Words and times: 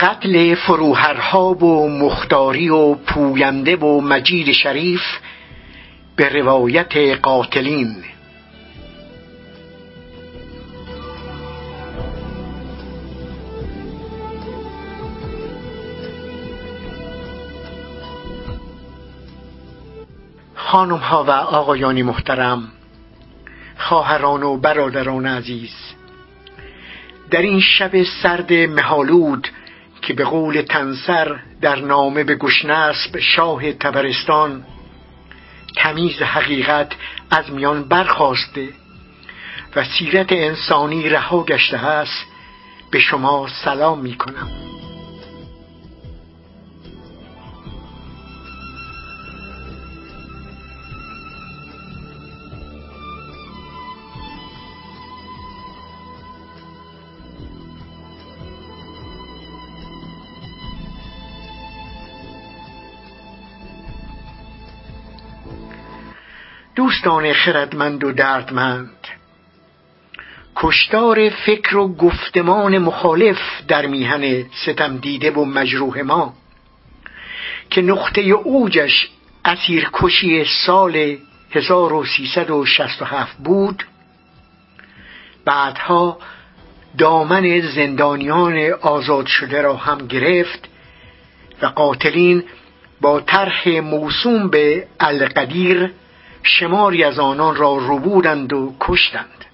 قتل 0.00 0.54
فروهرها 0.54 1.54
و 1.54 1.88
مختاری 1.88 2.68
و 2.68 2.94
پوینده 2.94 3.76
و 3.76 4.00
مجید 4.00 4.52
شریف 4.52 5.02
به 6.16 6.28
روایت 6.28 6.96
قاتلین. 7.22 7.96
خانم 20.54 20.96
ها 20.96 21.24
و 21.24 21.30
آقایان 21.30 22.02
محترم 22.02 22.72
خواهران 23.78 24.42
و 24.42 24.56
برادران 24.56 25.26
عزیز 25.26 25.74
در 27.30 27.42
این 27.42 27.60
شب 27.60 28.02
سرد 28.22 28.52
مهالود 28.52 29.48
که 30.02 30.14
به 30.14 30.24
قول 30.24 30.62
تنسر 30.62 31.36
در 31.60 31.76
نامه 31.76 32.24
به 32.24 32.34
گشنسب 32.34 33.18
شاه 33.18 33.72
تبرستان 33.72 34.64
تمیز 35.76 36.22
حقیقت 36.22 36.92
از 37.30 37.50
میان 37.50 37.88
برخواسته 37.88 38.68
و 39.76 39.84
سیرت 39.84 40.32
انسانی 40.32 41.08
رها 41.08 41.44
گشته 41.44 41.86
است 41.86 42.26
به 42.90 43.00
شما 43.00 43.48
سلام 43.64 44.00
می 44.00 44.14
کنم 44.14 44.69
دوستان 67.02 67.32
خردمند 67.32 68.04
و 68.04 68.12
دردمند. 68.12 69.08
کشتار 70.56 71.28
فکر 71.28 71.76
و 71.76 71.94
گفتمان 71.94 72.78
مخالف 72.78 73.38
در 73.68 73.86
میهن 73.86 74.44
ستم 74.64 74.96
دیده 74.96 75.30
و 75.30 75.44
مجروح 75.44 76.00
ما 76.00 76.34
که 77.70 77.82
نقطه 77.82 78.20
اوجش 78.20 79.08
اسیر 79.44 79.88
کشی 79.92 80.44
سال 80.66 81.16
1367 81.50 83.36
بود. 83.36 83.84
بعدها 85.44 86.18
دامن 86.98 87.60
زندانیان 87.60 88.72
آزاد 88.80 89.26
شده 89.26 89.62
را 89.62 89.76
هم 89.76 90.06
گرفت 90.06 90.68
و 91.62 91.66
قاتلین 91.66 92.44
با 93.00 93.20
طرح 93.20 93.68
موسوم 93.68 94.48
به 94.48 94.86
القدیر 95.00 95.90
شماری 96.42 97.04
از 97.04 97.18
آنان 97.18 97.56
را 97.56 97.76
ربودند 97.76 98.52
و 98.52 98.74
کشتند. 98.80 99.44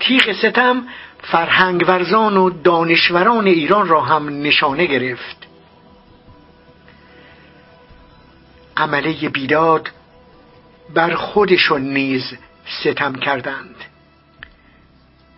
تیغ 0.00 0.32
ستم 0.32 0.82
فرهنگ 1.22 1.84
ورزان 1.88 2.36
و 2.36 2.50
دانشوران 2.50 3.46
ایران 3.46 3.88
را 3.88 4.00
هم 4.00 4.28
نشانه 4.42 4.86
گرفت. 4.86 5.46
عمله 8.76 9.28
بیداد 9.28 9.90
بر 10.94 11.14
خودشون 11.14 11.82
نیز 11.82 12.22
ستم 12.82 13.12
کردند. 13.12 13.76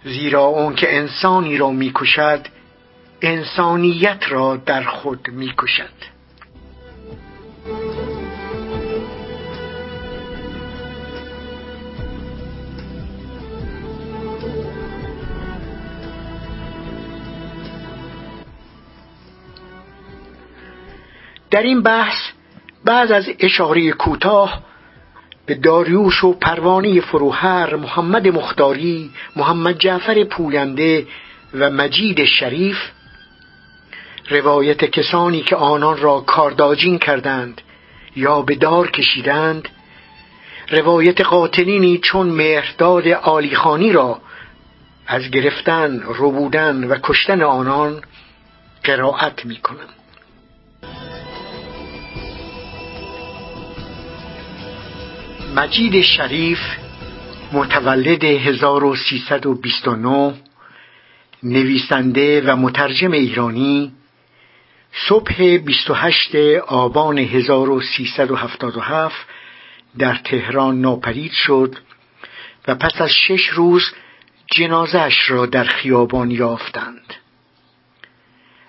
زیرا 0.04 0.42
اون 0.42 0.74
که 0.74 0.96
انسانی 0.96 1.58
را 1.58 1.70
می‌کشد 1.70 2.46
انسانیت 3.22 4.24
را 4.28 4.56
در 4.56 4.82
خود 4.82 5.28
می‌کشد. 5.28 6.13
در 21.54 21.62
این 21.62 21.82
بحث 21.82 22.18
بعد 22.84 23.12
از 23.12 23.28
اشاره 23.38 23.92
کوتاه 23.92 24.62
به 25.46 25.54
داریوش 25.54 26.24
و 26.24 26.32
پروانه 26.32 27.00
فروهر 27.00 27.76
محمد 27.76 28.28
مختاری 28.28 29.10
محمد 29.36 29.78
جعفر 29.78 30.24
پوینده 30.24 31.06
و 31.54 31.70
مجید 31.70 32.24
شریف 32.24 32.76
روایت 34.30 34.84
کسانی 34.84 35.42
که 35.42 35.56
آنان 35.56 35.96
را 35.96 36.20
کارداجین 36.20 36.98
کردند 36.98 37.60
یا 38.16 38.42
به 38.42 38.54
دار 38.54 38.90
کشیدند 38.90 39.68
روایت 40.70 41.20
قاتلینی 41.20 41.98
چون 41.98 42.26
مهرداد 42.26 43.08
آلیخانی 43.08 43.92
را 43.92 44.20
از 45.06 45.30
گرفتن، 45.30 46.02
ربودن 46.06 46.84
و 46.84 46.98
کشتن 47.02 47.42
آنان 47.42 48.00
قرائت 48.84 49.44
می 49.44 49.56
کنم. 49.56 50.03
مجید 55.56 56.00
شریف 56.00 56.58
متولد 57.52 58.24
1329 58.24 60.34
نویسنده 61.42 62.40
و 62.40 62.56
مترجم 62.56 63.12
ایرانی 63.12 63.92
صبح 65.08 65.58
28 65.58 66.34
آبان 66.66 67.18
1377 67.18 69.16
در 69.98 70.14
تهران 70.14 70.80
ناپدید 70.80 71.32
شد 71.32 71.76
و 72.68 72.74
پس 72.74 73.00
از 73.00 73.10
شش 73.10 73.46
روز 73.46 73.82
جنازش 74.46 75.30
را 75.30 75.46
در 75.46 75.64
خیابان 75.64 76.30
یافتند. 76.30 77.14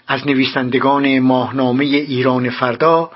از 0.07 0.27
نویسندگان 0.27 1.19
ماهنامه 1.19 1.85
ایران 1.85 2.49
فردا 2.49 3.11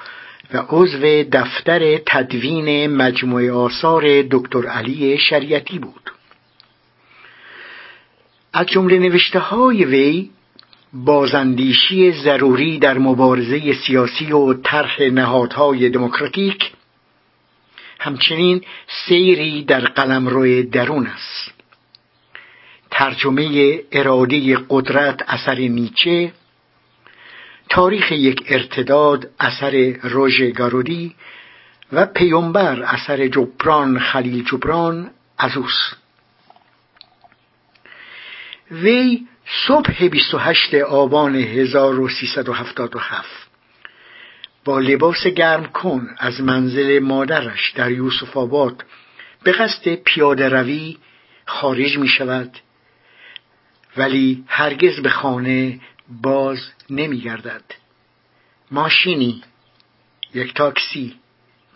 و 0.54 0.64
عضو 0.70 1.24
دفتر 1.24 1.98
تدوین 1.98 2.88
مجموعه 2.88 3.52
آثار 3.52 4.22
دکتر 4.32 4.68
علی 4.68 5.18
شریعتی 5.18 5.80
بود. 5.80 6.12
از 8.54 8.68
جمله 8.68 9.00
نوشته 9.00 9.40
های 9.40 9.86
وی 9.86 10.30
بازندیشی 10.94 12.12
ضروری 12.12 12.80
در 12.80 12.98
مبارزه 12.98 13.74
سیاسی 13.74 14.32
و 14.32 14.54
طرح 14.54 15.02
نهادهای 15.02 15.90
دموکراتیک 15.90 16.72
همچنین 18.00 18.62
سیری 19.08 19.64
در 19.64 19.80
قلمرو 19.80 20.64
درون 20.64 21.08
است. 21.08 21.54
ترجمه 22.92 23.80
اراده 23.92 24.58
قدرت 24.70 25.24
اثر 25.28 25.56
نیچه 25.56 26.31
تاریخ 27.69 28.12
یک 28.12 28.44
ارتداد 28.48 29.30
اثر 29.39 29.95
روژ 30.04 30.42
گارودی 30.42 31.16
و 31.92 32.06
پیامبر 32.06 32.83
اثر 32.83 33.27
جبران 33.27 34.00
خلیل 34.00 34.44
جبران 34.44 35.12
از 35.38 35.57
اوست. 35.57 35.98
وی 38.71 39.27
صبح 39.68 40.07
28 40.07 40.74
آبان 40.74 41.36
1377 41.36 43.50
با 44.66 44.80
لباس 44.80 45.27
گرم 45.27 45.66
کن 45.66 46.07
از 46.18 46.42
منزل 46.42 47.00
مادرش 47.00 47.71
در 47.75 47.92
یوسف 47.92 48.38
آباد 48.38 48.86
به 49.44 49.51
قصد 49.51 49.95
پیاده 49.95 50.50
روی 50.50 50.98
خارج 51.45 51.98
می 51.98 52.07
شود 52.07 52.57
ولی 53.98 54.44
هرگز 54.48 55.00
به 55.00 55.10
خانه 55.10 55.80
باز 56.09 56.59
نمیگردد. 56.89 57.63
ماشینی 58.71 59.44
یک 60.33 60.53
تاکسی. 60.53 61.15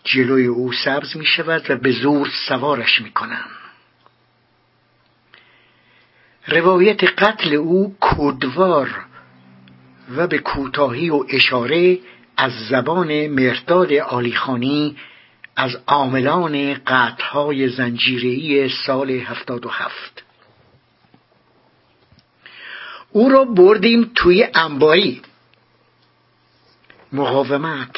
جلوی 0.04 0.46
او 0.46 0.72
سبز 0.72 1.16
می 1.16 1.26
شود 1.26 1.70
و 1.70 1.76
به 1.76 1.90
زور 1.90 2.30
سوارش 2.48 3.00
می 3.00 3.10
کنم 3.10 3.46
روایت 6.48 7.04
قتل 7.04 7.54
او 7.54 7.96
کدوار 8.00 9.04
و 10.16 10.26
به 10.26 10.38
کوتاهی 10.38 11.10
و 11.10 11.24
اشاره 11.28 11.98
از 12.36 12.52
زبان 12.70 13.26
مرداد 13.26 13.92
آلیخانی 13.92 14.96
از 15.56 15.76
عاملان 15.86 16.74
قتلهای 16.74 17.68
زنجیری 17.68 18.68
سال 18.86 19.10
هفتاد 19.10 19.66
و 19.66 19.68
هفت. 19.68 20.24
او 23.16 23.28
را 23.28 23.44
بردیم 23.44 24.10
توی 24.14 24.48
انباری. 24.54 25.22
مقاومت 27.12 27.96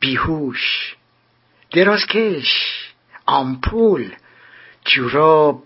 بیهوش 0.00 0.94
درازکش 1.72 2.48
آمپول 3.26 4.12
جوراب 4.84 5.62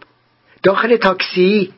داخل 0.62 0.96
تاکسی 0.96 1.74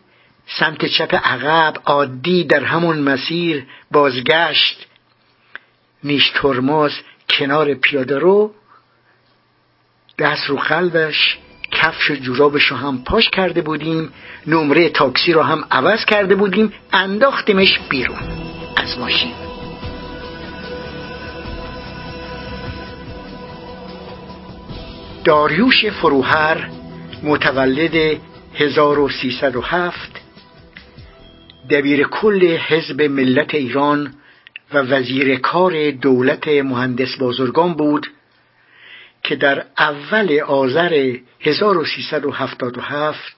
سمت 0.58 0.84
چپ 0.84 1.14
عقب 1.14 1.82
عادی 1.84 2.44
در 2.44 2.64
همون 2.64 2.98
مسیر 2.98 3.66
بازگشت 3.90 4.86
نیش 6.04 6.31
ترماز 6.34 6.93
کنار 7.31 7.75
پیاده 7.75 8.19
رو 8.19 8.54
دست 10.19 10.44
رو 10.46 10.56
قلبش 10.56 11.38
کفش 11.82 12.12
جورابش 12.12 12.62
رو 12.62 12.77
هم 12.77 13.05
پاش 13.05 13.31
کرده 13.31 13.61
بودیم 13.61 14.12
نمره 14.47 14.88
تاکسی 14.88 15.32
رو 15.32 15.43
هم 15.43 15.65
عوض 15.71 16.05
کرده 16.05 16.35
بودیم 16.35 16.73
انداختیمش 16.93 17.81
بیرون. 17.88 18.19
از 18.77 18.99
ماشین. 18.99 19.32
داریوش 25.25 25.87
فروهر 25.87 26.71
متولد 27.23 28.21
1307 28.55 30.21
دبیر 31.71 32.06
کل 32.06 32.56
حزب 32.56 33.03
ملت 33.03 33.55
ایران 33.55 34.15
و 34.75 34.79
وزیر 34.79 35.38
کار 35.38 35.91
دولت 35.91 36.49
مهندس 36.49 37.17
بازرگان 37.21 37.75
بود. 37.75 38.06
که 39.31 39.37
در 39.37 39.65
اول 39.79 40.41
آذر 40.41 41.17
1377 41.41 43.37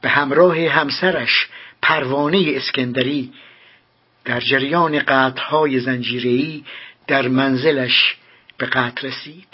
به 0.00 0.08
همراه 0.08 0.58
همسرش 0.58 1.48
پروانه 1.82 2.52
اسکندری 2.56 3.32
در 4.24 4.40
جریان 4.40 4.98
قطعهای 4.98 5.80
زنجیری 5.80 6.64
در 7.06 7.28
منزلش 7.28 8.16
به 8.58 8.66
قتل 8.66 9.08
رسید. 9.08 9.48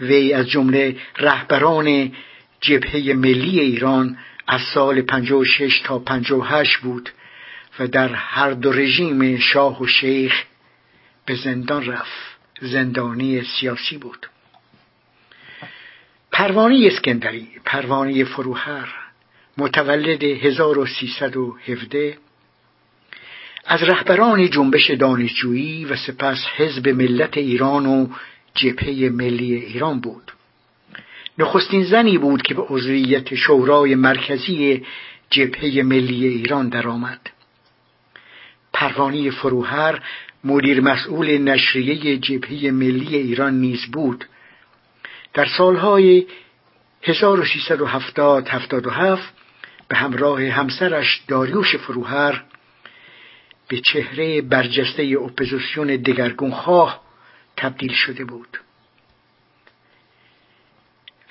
وی 0.00 0.32
از 0.32 0.48
جمله 0.48 0.96
رهبران 1.16 2.12
جبهه 2.60 3.12
ملی 3.14 3.60
ایران 3.60 4.18
از 4.46 4.60
سال 4.74 5.02
56 5.02 5.80
تا 5.80 5.98
58 5.98 6.76
بود 6.76 7.10
و 7.78 7.86
در 7.86 8.08
هر 8.14 8.50
دو 8.50 8.72
رژیم 8.72 9.38
شاه 9.38 9.82
و 9.82 9.86
شیخ 9.86 10.44
به 11.26 11.34
زندان 11.34 11.86
رفت. 11.86 12.38
زندانی 12.60 13.42
سیاسی 13.42 13.96
بود. 13.96 14.26
پروانه 16.38 16.86
اسکندری 16.86 17.48
پروانه 17.64 18.24
فروهر 18.24 18.88
متولد 19.56 20.22
1317 20.22 22.18
از 23.66 23.82
رهبران 23.82 24.50
جنبش 24.50 24.90
دانشجویی 24.90 25.84
و 25.84 25.96
سپس 25.96 26.44
حزب 26.56 26.88
ملت 26.88 27.36
ایران 27.36 27.86
و 27.86 28.06
جبهه 28.54 29.08
ملی 29.08 29.54
ایران 29.54 30.00
بود 30.00 30.32
نخستین 31.38 31.84
زنی 31.84 32.18
بود 32.18 32.42
که 32.42 32.54
به 32.54 32.62
عضویت 32.62 33.34
شورای 33.34 33.94
مرکزی 33.94 34.84
جبهه 35.30 35.82
ملی 35.82 36.26
ایران 36.26 36.68
درآمد. 36.68 37.20
پروانی 38.72 39.30
فروهر 39.30 40.02
مدیر 40.44 40.80
مسئول 40.80 41.38
نشریه 41.38 42.16
جبهه 42.16 42.70
ملی 42.70 43.16
ایران 43.16 43.60
نیز 43.60 43.86
بود 43.86 44.24
در 45.38 45.46
سالهای 45.46 46.26
1370 47.02 48.48
77 48.48 49.34
به 49.88 49.96
همراه 49.96 50.42
همسرش 50.42 51.22
داریوش 51.28 51.76
فروهر 51.76 52.44
به 53.68 53.80
چهره 53.80 54.42
برجسته 54.42 55.16
اپوزیسیون 55.24 55.86
دگرگون 55.86 56.50
خواه 56.50 57.02
تبدیل 57.56 57.92
شده 57.92 58.24
بود. 58.24 58.60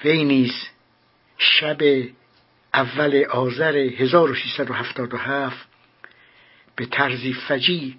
وی 0.03 0.23
نیز 0.23 0.53
شب 1.37 1.77
اول 2.73 3.25
آذر 3.29 3.75
1377 3.77 5.67
به 6.75 6.85
طرزی 6.85 7.33
فجی 7.33 7.97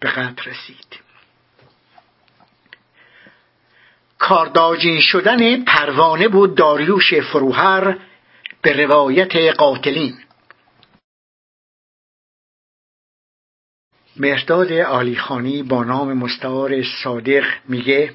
به 0.00 0.08
قتل 0.08 0.50
رسید. 0.50 0.99
کارداجین 4.30 5.00
شدن 5.00 5.64
پروانه 5.64 6.28
بود 6.28 6.54
داریوش 6.54 7.14
فروهر 7.14 7.96
به 8.62 8.86
روایت 8.86 9.36
قاتلین. 9.36 10.18
مرداد 14.16 14.72
آلیخانی 14.72 15.62
با 15.62 15.84
نام 15.84 16.12
مستعار 16.12 16.82
صادق 17.02 17.44
میگه 17.68 18.14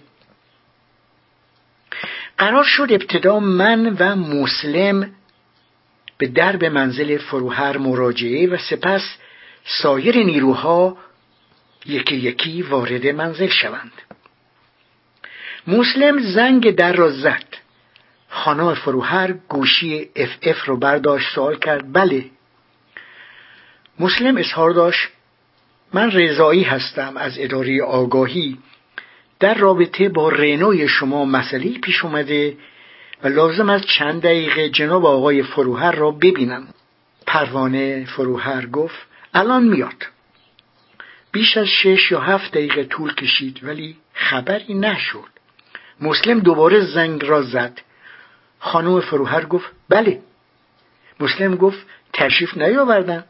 قرار 2.38 2.64
شد 2.64 2.88
ابتدا 2.90 3.40
من 3.40 3.96
و 4.00 4.16
مسلم 4.16 5.16
به 6.18 6.28
درب 6.28 6.66
منزل 6.66 7.18
فروهر 7.18 7.78
مراجعه 7.78 8.48
و 8.48 8.58
سپس 8.58 9.18
سایر 9.82 10.18
نیروها 10.18 10.98
یکی 11.86 12.16
یکی 12.16 12.62
وارد 12.62 13.08
منزل 13.08 13.50
شوند. 13.50 13.92
مسلم 15.68 16.20
زنگ 16.20 16.76
در 16.76 16.94
را 16.94 17.12
زد. 17.12 17.44
خانم 18.30 18.74
فروهر 18.74 19.34
گوشی 19.50 20.10
اف 20.16 20.30
اف 20.42 20.66
رو 20.66 20.78
برداشت 20.78 21.36
سوال 21.36 21.56
کرد 21.60 21.94
بله. 21.94 22.26
مسلم 24.00 24.38
اظهار 24.38 24.72
داشت 24.72 25.08
من 25.94 26.12
رضایی 26.12 26.64
هستم 26.64 27.18
از 27.18 27.34
اداره 27.40 27.84
آگاهی. 27.84 28.58
در 29.40 29.54
رابطه 29.54 30.10
با 30.10 30.30
رنوی 30.30 30.88
شما 30.88 31.26
مسئله 31.26 31.80
پیش 31.80 32.06
اومده 32.06 32.58
و 33.24 33.28
لازم 33.28 33.70
است 33.70 33.86
چند 33.86 34.22
دقیقه 34.22 34.70
جناب 34.70 35.06
آقای 35.06 35.44
فروهر 35.44 35.92
را 35.92 36.12
ببینم. 36.12 36.68
پروانه 37.28 38.06
فروهر 38.06 38.66
گفت 38.66 39.08
الان 39.34 39.64
میاد. 39.64 40.06
بیش 41.32 41.58
از 41.58 41.68
شش 41.68 42.12
یا 42.12 42.20
هفت 42.20 42.52
دقیقه 42.52 42.84
طول 42.84 43.14
کشید 43.14 43.60
ولی 43.64 43.96
خبری 44.14 44.74
نشد. 44.74 45.35
مسلم 46.02 46.40
دوباره 46.40 46.82
زنگ 46.86 47.26
را 47.26 47.42
زد. 47.42 47.82
خانم 48.60 49.00
فروهر 49.00 49.46
گفت 49.46 49.72
بله. 49.90 50.22
مسلم 51.20 51.56
گفت 51.56 51.86
تشریف 52.14 52.58
نیاوردن. 52.58 53.24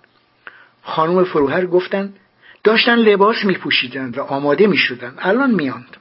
خانم 0.84 1.24
فروهر 1.24 1.66
گفتند 1.66 2.20
داشتن 2.64 2.96
لباس 2.96 3.46
می 3.46 3.54
پوشیدن 3.54 4.10
و 4.10 4.22
آماده 4.22 4.68
می 4.68 4.78
شدن. 4.78 5.16
الان 5.20 5.52
میاند 5.52 5.98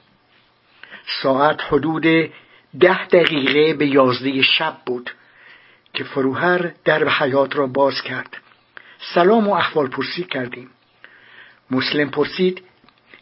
ساعت 1.23 1.61
حدود 1.69 2.05
ده 2.79 3.07
دقیقه 3.07 3.73
به 3.73 3.87
یازده 3.87 4.41
شب 4.41 4.77
بود 4.85 5.11
که 5.93 6.03
فروهر 6.03 6.71
در 6.85 7.09
حیات 7.09 7.55
را 7.55 7.67
باز 7.67 8.01
کرد. 8.01 8.37
سلام 9.13 9.47
و 9.47 9.53
احوال 9.53 9.87
پرسی 9.87 10.23
کردیم. 10.23 10.69
مسلم 11.71 12.09
پرسید 12.09 12.61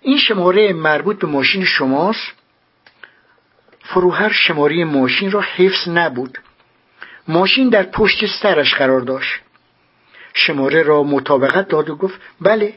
این 0.02 0.18
شماره 0.18 0.74
مربوط 0.74 1.20
به 1.20 1.28
ماشین 1.28 1.66
شماست؟ 1.66 2.43
فروهر 3.94 4.32
شماره 4.32 4.86
ماشین 4.86 5.32
را 5.32 5.42
حفظ 5.42 5.88
نبود. 5.88 6.38
ماشین 7.28 7.70
در 7.70 7.84
پشت 7.84 8.26
سرش 8.42 8.74
قرار 8.74 9.02
داشت. 9.02 9.42
شماره 10.34 10.84
را 10.84 11.04
مطابقت 11.04 11.68
داد 11.68 11.90
و 11.90 11.96
گفت 11.96 12.22
بله. 12.42 12.74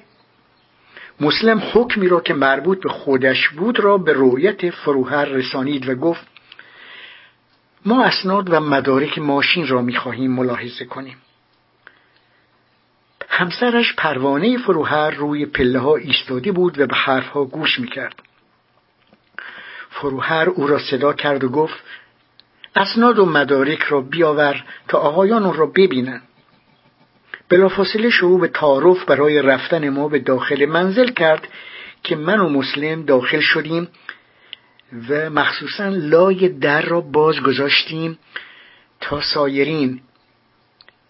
مسلم 1.21 1.63
حکمی 1.73 2.09
را 2.09 2.21
که 2.21 2.35
مربوط 2.35 2.83
به 2.83 2.89
خودش 2.89 3.49
بود 3.49 3.81
را 3.81 3.99
به 3.99 4.13
رویت 4.13 4.71
فروهر 4.71 5.25
رسانید 5.25 5.89
و 5.89 5.95
گفت 5.95 6.27
ما 7.87 8.05
اسناد 8.05 8.53
و 8.53 8.61
مدارک 8.61 9.19
ماشین 9.19 9.67
را 9.67 9.83
می‌خواهیم 9.83 10.31
ملاحظه 10.31 10.85
کنیم. 10.85 11.17
همسرش 13.29 13.95
پروانه 13.97 14.59
فروهر 14.59 15.11
روی 15.11 15.47
پله 15.47 15.79
ها 15.79 15.97
ایستاده 15.97 16.53
بود 16.53 16.79
و 16.79 16.87
به 16.87 16.97
حرفها 16.97 17.45
گوش 17.45 17.81
می‌کرد. 17.81 18.23
فروهر 20.01 20.49
او 20.49 20.67
را 20.67 20.79
صدا 20.79 21.13
کرد 21.13 21.45
و 21.45 21.49
گفت 21.49 21.85
اسناد 22.77 23.19
و 23.19 23.27
مدارک 23.27 23.83
را 23.83 24.01
بیاور 24.01 24.65
تا 24.89 24.99
آقایان 24.99 25.55
را 25.55 25.67
ببینند 25.67 26.23
بلافاصله 27.49 28.11
شروع 28.11 28.41
به 28.41 28.49
تعارف 28.49 29.05
برای 29.05 29.43
رفتن 29.43 29.89
ما 29.89 30.09
به 30.09 30.19
داخل 30.19 30.67
منزل 30.67 31.11
کرد 31.11 31.49
که 32.03 32.17
من 32.17 32.41
و 32.41 32.49
مسلم 32.49 33.03
داخل 33.03 33.41
شدیم 33.41 33.89
و 35.09 35.31
مخصوصا 35.31 35.89
لای 35.89 36.49
در 36.49 36.83
را 36.83 37.01
باز 37.01 37.41
گذاشتیم 37.41 38.19
تا 39.01 39.21
سایرین 39.21 40.01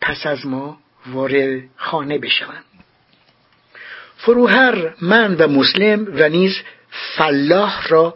پس 0.00 0.26
از 0.26 0.47
ما 0.47 0.78
وارد 1.07 1.62
خانه 1.76 2.19
بشوند. 2.19 2.64
فروهر 4.16 4.95
من 5.00 5.35
و 5.35 5.49
مسلم 5.49 6.07
و 6.12 6.28
نیز 6.28 6.62
فلاح 7.16 7.88
را 7.88 8.14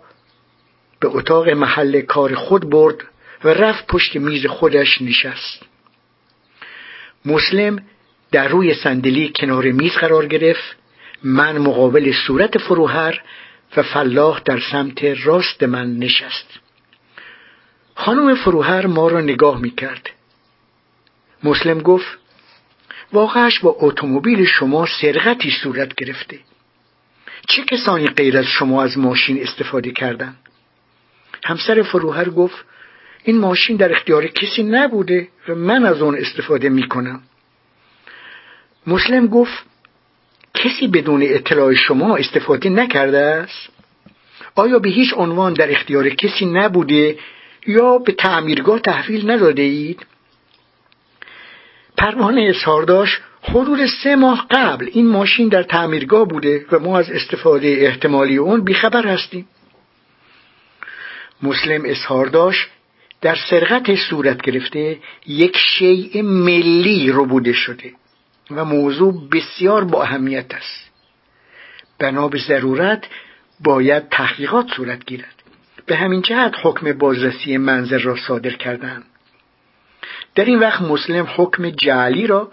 به 1.00 1.08
اتاق 1.08 1.48
محل 1.48 2.00
کار 2.00 2.34
خود 2.34 2.70
برد 2.70 2.96
و 3.44 3.48
رفت 3.48 3.86
پشت 3.86 4.16
میز 4.16 4.46
خودش 4.46 5.02
نشست. 5.02 5.62
مسلم 7.24 7.82
در 8.32 8.48
روی 8.48 8.74
صندلی 8.74 9.32
کنار 9.36 9.64
میز 9.70 9.92
قرار 9.92 10.26
گرفت. 10.26 10.76
من 11.22 11.58
مقابل 11.58 12.12
صورت 12.26 12.58
فروهر 12.58 13.22
و 13.76 13.82
فلاح 13.82 14.40
در 14.44 14.60
سمت 14.72 15.04
راست 15.04 15.62
من 15.62 15.96
نشست. 15.98 16.60
خانم 17.94 18.34
فروهر 18.34 18.86
ما 18.86 19.08
را 19.08 19.20
نگاه 19.20 19.60
می 19.60 19.70
کرد 19.70 20.10
مسلم 21.44 21.78
گفت 21.78 22.18
واقعش 23.12 23.60
با 23.60 23.76
اتومبیل 23.78 24.44
شما 24.44 24.86
سرقتی 25.00 25.50
صورت 25.50 25.94
گرفته. 25.94 26.38
چه 27.48 27.64
کسانی 27.64 28.06
غیر 28.06 28.38
از 28.38 28.46
شما 28.46 28.82
از 28.82 28.98
ماشین 28.98 29.42
استفاده 29.42 29.90
کردن 29.90 30.36
همسر 31.44 31.82
فروهر 31.82 32.28
گفت 32.28 32.64
این 33.24 33.38
ماشین 33.38 33.76
در 33.76 33.92
اختیار 33.92 34.26
کسی 34.26 34.62
نبوده 34.62 35.28
و 35.48 35.54
من 35.54 35.84
از 35.84 36.02
اون 36.02 36.18
استفاده 36.18 36.68
می 36.68 36.88
کنم 36.88 37.22
مسلم 38.86 39.26
گفت 39.26 39.64
کسی 40.54 40.88
بدون 40.88 41.22
اطلاع 41.22 41.74
شما 41.74 42.16
استفاده 42.16 42.68
نکرده 42.68 43.18
است؟ 43.18 43.68
آیا 44.54 44.78
به 44.78 44.88
هیچ 44.88 45.14
عنوان 45.16 45.52
در 45.52 45.70
اختیار 45.70 46.08
کسی 46.08 46.46
نبوده 46.46 47.18
یا 47.66 47.98
به 47.98 48.12
تعمیرگاه 48.12 48.80
تحویل 48.80 49.30
نداده 49.30 49.62
اید؟ 49.62 50.06
پروانه 51.96 52.42
اظهار 52.42 52.82
داشت 52.82 53.20
حدود 53.42 53.78
سه 54.02 54.16
ماه 54.16 54.46
قبل 54.50 54.88
این 54.92 55.08
ماشین 55.08 55.48
در 55.48 55.62
تعمیرگاه 55.62 56.28
بوده 56.28 56.66
و 56.72 56.78
ما 56.78 56.98
از 56.98 57.10
استفاده 57.10 57.68
احتمالی 57.68 58.36
اون 58.36 58.64
بیخبر 58.64 59.06
هستیم. 59.06 59.48
مسلم 61.42 61.82
اظهار 61.84 62.26
داشت 62.26 62.68
در 63.20 63.36
سرقت 63.50 63.94
صورت 63.94 64.42
گرفته 64.42 64.98
یک 65.26 65.56
شیء 65.56 66.22
ملی 66.22 67.12
رو 67.12 67.26
بوده 67.26 67.52
شده 67.52 67.92
و 68.50 68.64
موضوع 68.64 69.28
بسیار 69.32 69.84
با 69.84 70.02
اهمیت 70.02 70.54
است. 70.54 70.90
بنا 71.98 72.28
به 72.28 72.38
ضرورت 72.38 73.06
باید 73.64 74.08
تحقیقات 74.08 74.66
صورت 74.76 75.04
گیرد. 75.04 75.34
به 75.86 75.96
همین 75.96 76.22
جهت 76.22 76.54
حکم 76.62 76.92
بازرسی 76.92 77.56
منزل 77.56 78.00
را 78.00 78.16
صادر 78.16 78.50
کردند. 78.50 79.04
در 80.34 80.44
این 80.44 80.58
وقت 80.58 80.82
مسلم 80.82 81.28
حکم 81.36 81.70
جعلی 81.70 82.26
را 82.26 82.52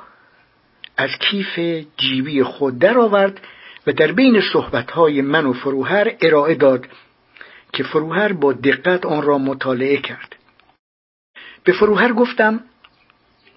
از 0.98 1.10
کیف 1.20 1.86
جیبی 1.98 2.44
خود 2.44 2.80
درآورد 2.80 3.42
و 3.88 3.92
در 3.92 4.12
بین 4.12 4.42
صحبتهای 4.54 5.22
من 5.22 5.46
و 5.46 5.54
فروهر 5.54 6.16
ارائه 6.22 6.56
داد 6.56 6.88
که 7.78 7.84
فروهر 7.84 8.34
با 8.34 8.54
دقت 8.54 9.06
آن 9.06 9.22
را 9.22 9.38
مطالعه 9.38 9.98
کرد. 9.98 10.36
به 11.64 11.74
فروهر 11.74 12.14
گفتم 12.14 12.64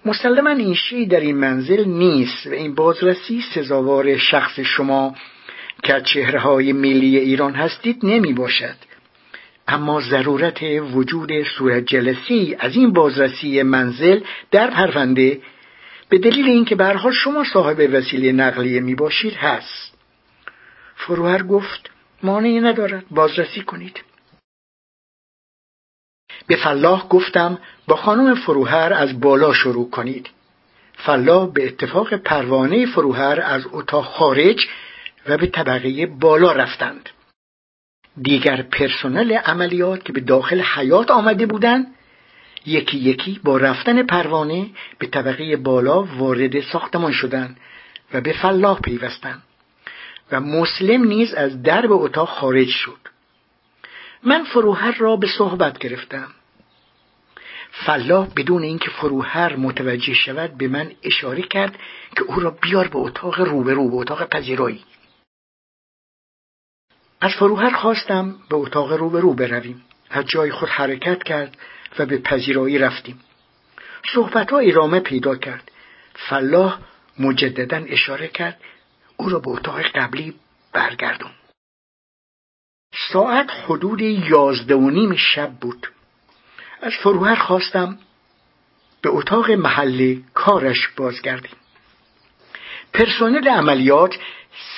مسلما 0.05 0.49
این 0.49 0.73
شی 0.73 1.05
در 1.05 1.19
این 1.19 1.37
منزل 1.37 1.85
نیست 1.85 2.47
و 2.47 2.49
این 2.49 2.75
بازرسی 2.75 3.43
سزاوار 3.55 4.17
شخص 4.17 4.59
شما 4.59 5.15
که 5.83 5.93
از 5.93 6.03
چهره 6.03 6.39
های 6.39 6.73
ملی 6.73 7.17
ایران 7.17 7.53
هستید 7.53 8.05
نمی 8.05 8.33
باشد. 8.33 8.75
اما 9.67 10.01
ضرورت 10.01 10.63
وجود 10.93 11.31
صورت 11.57 11.85
جلسی 11.85 12.55
از 12.59 12.75
این 12.75 12.93
بازرسی 12.93 13.63
منزل 13.63 14.19
در 14.51 14.69
پرونده 14.69 15.41
به 16.09 16.17
دلیل 16.17 16.45
اینکه 16.45 16.75
به 16.75 16.85
حال 16.85 17.13
شما 17.13 17.43
صاحب 17.53 17.89
وسیله 17.93 18.31
نقلیه 18.31 18.79
می 18.79 18.95
باشید 18.95 19.33
هست. 19.33 19.97
فروهر 20.95 21.43
گفت 21.43 21.89
مانعی 22.23 22.59
ندارد 22.59 23.05
بازرسی 23.11 23.61
کنید. 23.61 24.10
به 26.47 26.55
فلاح 26.55 27.07
گفتم 27.07 27.57
با 27.87 27.95
خانم 27.95 28.35
فروهر 28.35 28.93
از 28.93 29.19
بالا 29.19 29.53
شروع 29.53 29.89
کنید. 29.89 30.29
فلاح 30.93 31.51
به 31.53 31.65
اتفاق 31.67 32.15
پروانه 32.15 32.85
فروهر 32.85 33.41
از 33.41 33.67
اتاق 33.71 34.05
خارج 34.05 34.67
و 35.27 35.37
به 35.37 35.47
طبقه 35.47 36.05
بالا 36.05 36.51
رفتند. 36.51 37.09
دیگر 38.21 38.61
پرسنل 38.61 39.31
عملیات 39.31 40.05
که 40.05 40.13
به 40.13 40.19
داخل 40.19 40.61
حیات 40.61 41.11
آمده 41.11 41.45
بودند 41.45 41.87
یکی 42.65 42.97
یکی 42.97 43.39
با 43.43 43.57
رفتن 43.57 44.03
پروانه 44.03 44.69
به 44.99 45.07
طبقه 45.07 45.57
بالا 45.57 46.03
وارد 46.03 46.59
ساختمان 46.59 47.11
شدند 47.11 47.57
و 48.13 48.21
به 48.21 48.33
فلاح 48.33 48.79
پیوستند 48.79 49.43
و 50.31 50.39
مسلم 50.39 51.03
نیز 51.03 51.33
از 51.33 51.63
درب 51.63 51.91
اتاق 51.91 52.29
خارج 52.29 52.67
شد. 52.67 52.97
من 54.23 54.43
فروهر 54.43 54.95
را 54.97 55.15
به 55.15 55.27
صحبت 55.37 55.77
گرفتم. 55.77 56.27
فلاح 57.71 58.27
بدون 58.35 58.63
اینکه 58.63 58.89
فروهر 58.89 59.55
متوجه 59.55 60.13
شود 60.13 60.57
به 60.57 60.67
من 60.67 60.91
اشاره 61.03 61.41
کرد 61.41 61.79
که 62.15 62.23
او 62.23 62.39
را 62.39 62.51
بیار 62.51 62.87
به 62.87 62.97
اتاق 62.97 63.39
روبرو 63.39 63.89
به 63.89 63.95
اتاق 63.95 64.29
پذیرایی. 64.29 64.83
از 67.21 67.31
فروهر 67.39 67.69
خواستم 67.69 68.35
به 68.49 68.55
اتاق 68.55 68.93
روبرو 68.93 69.33
برویم 69.33 69.81
از 70.09 70.25
جای 70.25 70.51
خود 70.51 70.69
حرکت 70.69 71.23
کرد 71.23 71.57
و 71.99 72.05
به 72.05 72.17
پذیرایی 72.17 72.77
رفتیم. 72.77 73.19
صحبت 74.13 74.51
ها 74.51 74.59
ایرامه 74.59 74.99
پیدا 74.99 75.35
کرد. 75.35 75.71
فلاح 76.13 76.79
مجددا 77.19 77.77
اشاره 77.77 78.27
کرد 78.27 78.59
او 79.17 79.29
را 79.29 79.39
به 79.39 79.49
اتاق 79.49 79.81
قبلی 79.81 80.33
برگردون. 80.73 81.31
ساعت 82.93 83.49
حدود 83.65 84.01
یازده 84.01 84.75
و 84.75 84.89
نیم 84.89 85.15
شب 85.15 85.51
بود. 85.51 85.91
از 86.81 86.93
فروهر 87.03 87.35
خواستم 87.35 87.99
به 89.01 89.09
اتاق 89.09 89.51
محل 89.51 90.15
کارش 90.33 90.87
بازگردیم. 90.87 91.55
پرسنل 92.93 93.47
عملیات 93.47 94.19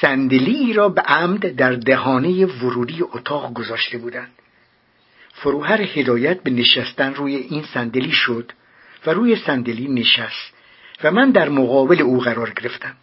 صندلی 0.02 0.74
را 0.74 0.90
به 0.90 1.02
عمد 1.02 1.56
در 1.56 1.74
دهانه 1.74 2.46
ورودی 2.46 3.02
اتاق 3.02 3.54
گذاشته 3.54 3.98
بودند. 3.98 4.32
فروهر 5.34 5.82
هدایت 5.82 6.44
به 6.44 6.52
نشستن 6.52 7.14
روی 7.14 7.36
این 7.36 7.64
صندلی 7.74 8.12
شد 8.12 8.52
و 9.06 9.14
روی 9.14 9.36
صندلی 9.36 9.88
نشست 9.88 10.54
و 11.04 11.12
من 11.12 11.32
در 11.32 11.50
مقابل 11.50 12.02
او 12.02 12.20
قرار 12.20 12.50
گرفتم. 12.50 12.96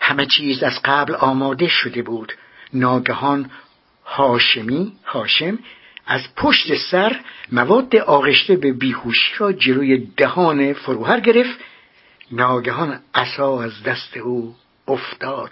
همه 0.00 0.26
چیز 0.26 0.62
از 0.62 0.80
قبل 0.84 1.14
آماده 1.14 1.68
شده 1.68 2.02
بود. 2.02 2.32
ناگهان 2.74 3.50
هاشمی 4.04 4.92
هاشم 5.04 5.58
از 6.06 6.34
پشت 6.36 6.74
سر 6.90 7.20
مواد 7.52 7.96
آغشته 7.96 8.56
به 8.56 8.72
بیهوشی 8.72 9.34
را 9.38 9.52
جلوی 9.52 10.06
دهان 10.16 10.72
فروهر 10.72 11.20
گرفت. 11.20 11.58
ناگهان 12.32 13.00
عصا 13.14 13.62
از 13.62 13.82
دست 13.82 14.16
او 14.16 14.56
افتاد. 14.88 15.50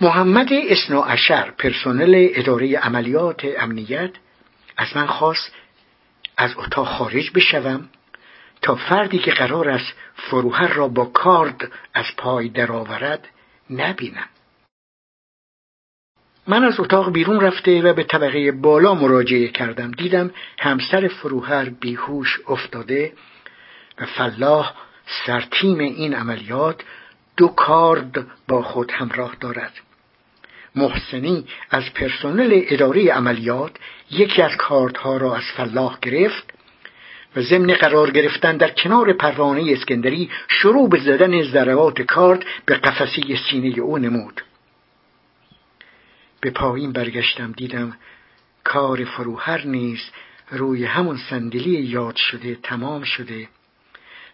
محمد 0.00 0.48
اشر 1.06 1.50
پرسنل 1.50 2.28
اداره 2.34 2.78
عملیات 2.78 3.46
امنیت. 3.58 4.10
از 4.76 4.96
من 4.96 5.06
خواست 5.06 5.52
از 6.36 6.54
اتاق 6.56 6.86
خارج 6.86 7.30
بشوم 7.34 7.88
تا 8.62 8.74
فردی 8.74 9.18
که 9.18 9.30
قرار 9.30 9.68
است 9.68 9.94
فروهر 10.14 10.68
را 10.68 10.88
با 10.88 11.04
کارد 11.04 11.72
از 11.94 12.04
پای 12.16 12.48
درآورد 12.48 13.28
نبینم. 13.70 14.28
من 16.48 16.64
از 16.64 16.80
اتاق 16.80 17.12
بیرون 17.12 17.40
رفته 17.40 17.82
و 17.82 17.94
به 17.94 18.04
طبقه 18.04 18.52
بالا 18.52 18.94
مراجعه 18.94 19.48
کردم. 19.48 19.90
دیدم 19.90 20.30
همسر 20.58 21.08
فروهر 21.08 21.68
بیهوش 21.68 22.40
افتاده 22.48 23.12
و 23.98 24.06
فلاح 24.06 24.74
سرتیم 25.26 25.78
این 25.78 26.14
عملیات 26.14 26.82
دو 27.36 27.48
کارد 27.48 28.26
با 28.48 28.62
خود 28.62 28.90
همراه 28.90 29.36
دارد. 29.40 29.72
محسنی 30.76 31.44
از 31.70 31.94
پرسنل 31.94 32.62
اداره 32.66 33.12
عملیات 33.12 33.76
یکی 34.10 34.42
از 34.42 34.56
کاردها 34.56 35.16
را 35.16 35.36
از 35.36 35.44
فلاح 35.56 35.98
گرفت 36.02 36.55
و 37.36 37.42
ضمن 37.42 37.74
قرار 37.74 38.10
گرفتن 38.10 38.56
در 38.56 38.70
کنار 38.70 39.12
پروانه 39.12 39.72
اسکندری 39.72 40.30
شروع 40.48 40.88
به 40.88 40.98
زدن 40.98 41.42
ضربات 41.42 42.02
کارد 42.02 42.44
به 42.66 42.74
قفسی 42.74 43.38
سینه 43.50 43.78
او 43.78 43.98
نمود. 43.98 44.42
به 46.40 46.50
پایین 46.50 46.92
برگشتم 46.92 47.52
دیدم 47.52 47.96
کار 48.64 49.04
فروهر 49.04 49.66
نیز 49.66 50.00
روی 50.50 50.84
همون 50.84 51.16
صندلی 51.30 51.82
یاد 51.82 52.16
شده 52.16 52.54
تمام 52.54 53.02
شده 53.02 53.48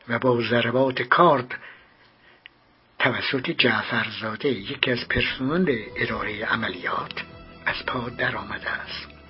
و 0.08 0.18
با 0.18 0.42
ضربات 0.42 1.02
کارد 1.02 1.58
توسط 2.98 3.50
جعفرزاده 3.50 4.48
یکی 4.48 4.90
از 4.90 5.08
پرسنل 5.08 5.76
اداره 5.96 6.44
عملیات 6.44 7.24
از 7.66 7.86
پا 7.86 8.08
در 8.08 8.36
آمده 8.36 8.70
است. 8.70 9.21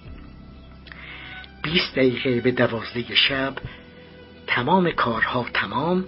بیست 1.63 1.93
دقیقه 1.95 2.41
به 2.41 2.51
دوازده 2.51 3.15
شب 3.15 3.55
تمام 4.47 4.91
کارها 4.91 5.47
تمام 5.55 6.05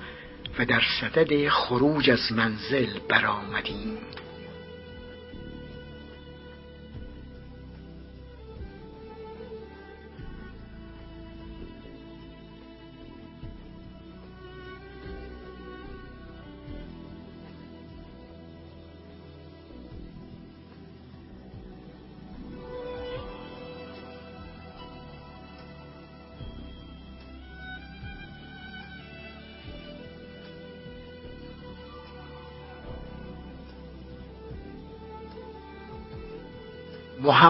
و 0.58 0.64
در 0.64 0.82
صدد 1.00 1.48
خروج 1.48 2.10
از 2.10 2.32
منزل 2.32 2.98
برآمدیم. 3.08 3.98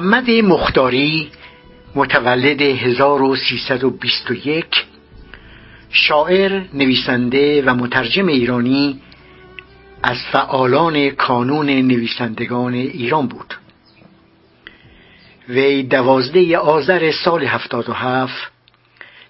محمد 0.04 0.30
مختاری 0.30 1.30
متولد 1.94 2.62
1321 2.62 4.64
شاعر 5.90 6.62
نویسنده 6.74 7.62
و 7.62 7.74
مترجم 7.74 8.26
ایرانی 8.26 9.00
از 10.02 10.16
فعالان 10.32 11.10
کانون 11.10 11.66
نویسندگان 11.66 12.74
ایران 12.74 13.26
بود. 13.26 13.54
وی 15.48 15.82
دوازده 15.82 16.58
آذر 16.58 17.12
سال 17.24 17.44
هفتاد 17.44 17.88
و 17.88 17.92
هفت 17.92 18.52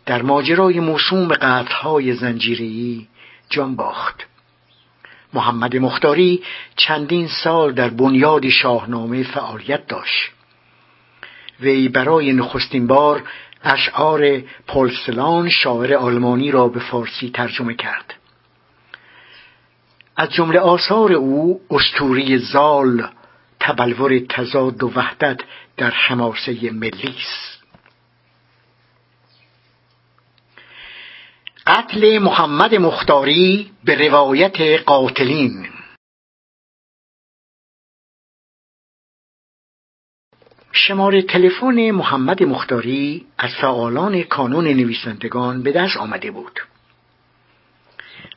در 0.06 0.22
ماجرای 0.22 0.80
موسوم 0.80 1.28
قتلهای 1.28 2.14
زنجیری 2.14 3.06
جان 3.50 3.76
باخت. 3.76 4.26
محمد 5.34 5.76
مختاری 5.76 6.42
چندین 6.76 7.28
سال 7.44 7.72
در 7.72 7.88
بنیاد 7.88 8.48
شاهنامه 8.48 9.22
فعالیت 9.22 9.86
داشت. 9.86 10.33
وی 11.60 11.88
برای 11.88 12.32
نخستین 12.32 12.86
بار 12.86 13.22
اشعار 13.62 14.42
پولسلان 14.66 15.48
شاعر 15.48 15.94
آلمانی 15.94 16.50
را 16.50 16.68
به 16.68 16.80
فارسی 16.80 17.30
ترجمه 17.30 17.74
کرد. 17.74 18.14
از 20.16 20.30
جمله 20.32 20.60
آثار 20.60 21.12
او 21.12 21.60
استوری 21.70 22.38
زال 22.38 23.08
تبلور 23.60 24.18
تزاد 24.18 24.82
و 24.82 24.92
وحدت 24.94 25.40
در 25.76 25.90
حماسه 25.90 26.70
ملی 26.70 27.14
است. 27.16 27.64
قتل 31.66 32.18
محمد 32.18 32.74
مختاری 32.74 33.70
به 33.84 34.08
روایت 34.08 34.60
قاتلین. 34.86 35.68
شماره 40.76 41.22
تلفن 41.22 41.90
محمد 41.90 42.42
مختاری 42.42 43.26
از 43.38 43.50
فعالان 43.60 44.22
کانون 44.22 44.64
نویسندگان 44.64 45.62
به 45.62 45.72
دست 45.72 45.96
آمده 45.96 46.30
بود. 46.30 46.60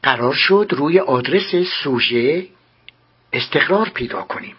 قرار 0.03 0.34
شد 0.34 0.67
روی 0.77 1.00
آدرس 1.00 1.56
سوژه 1.84 2.48
استقرار 3.34 3.89
پیدا 3.89 4.22
کنیم. 4.22 4.56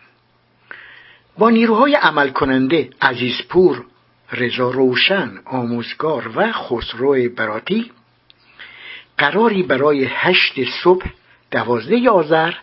با 1.39 1.51
نیروهای 1.51 1.95
عمل 1.95 2.29
کننده 2.29 2.91
عزیزپور 3.03 3.85
رضا 4.33 4.71
روشن 4.71 5.31
آموزگار 5.45 6.33
و 6.37 6.53
خسرو 6.53 7.29
براتی 7.37 7.91
قراری 9.19 9.63
برای 9.63 10.05
هشت 10.11 10.55
صبح 10.83 11.07
دوازده 11.51 12.11
آذر 12.11 12.55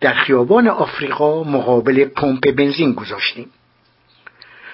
در 0.00 0.14
خیابان 0.14 0.68
آفریقا 0.68 1.42
مقابل 1.44 2.04
پمپ 2.04 2.50
بنزین 2.56 2.92
گذاشتیم. 2.92 3.50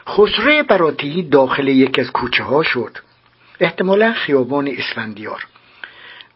خسرو 0.08 0.62
براتی 0.62 1.22
داخل 1.22 1.68
یکی 1.68 2.00
از 2.00 2.10
کوچه 2.10 2.44
ها 2.44 2.62
شد. 2.62 2.98
احتمالا 3.60 4.12
خیابان 4.12 4.68
اسفندیار. 4.68 5.46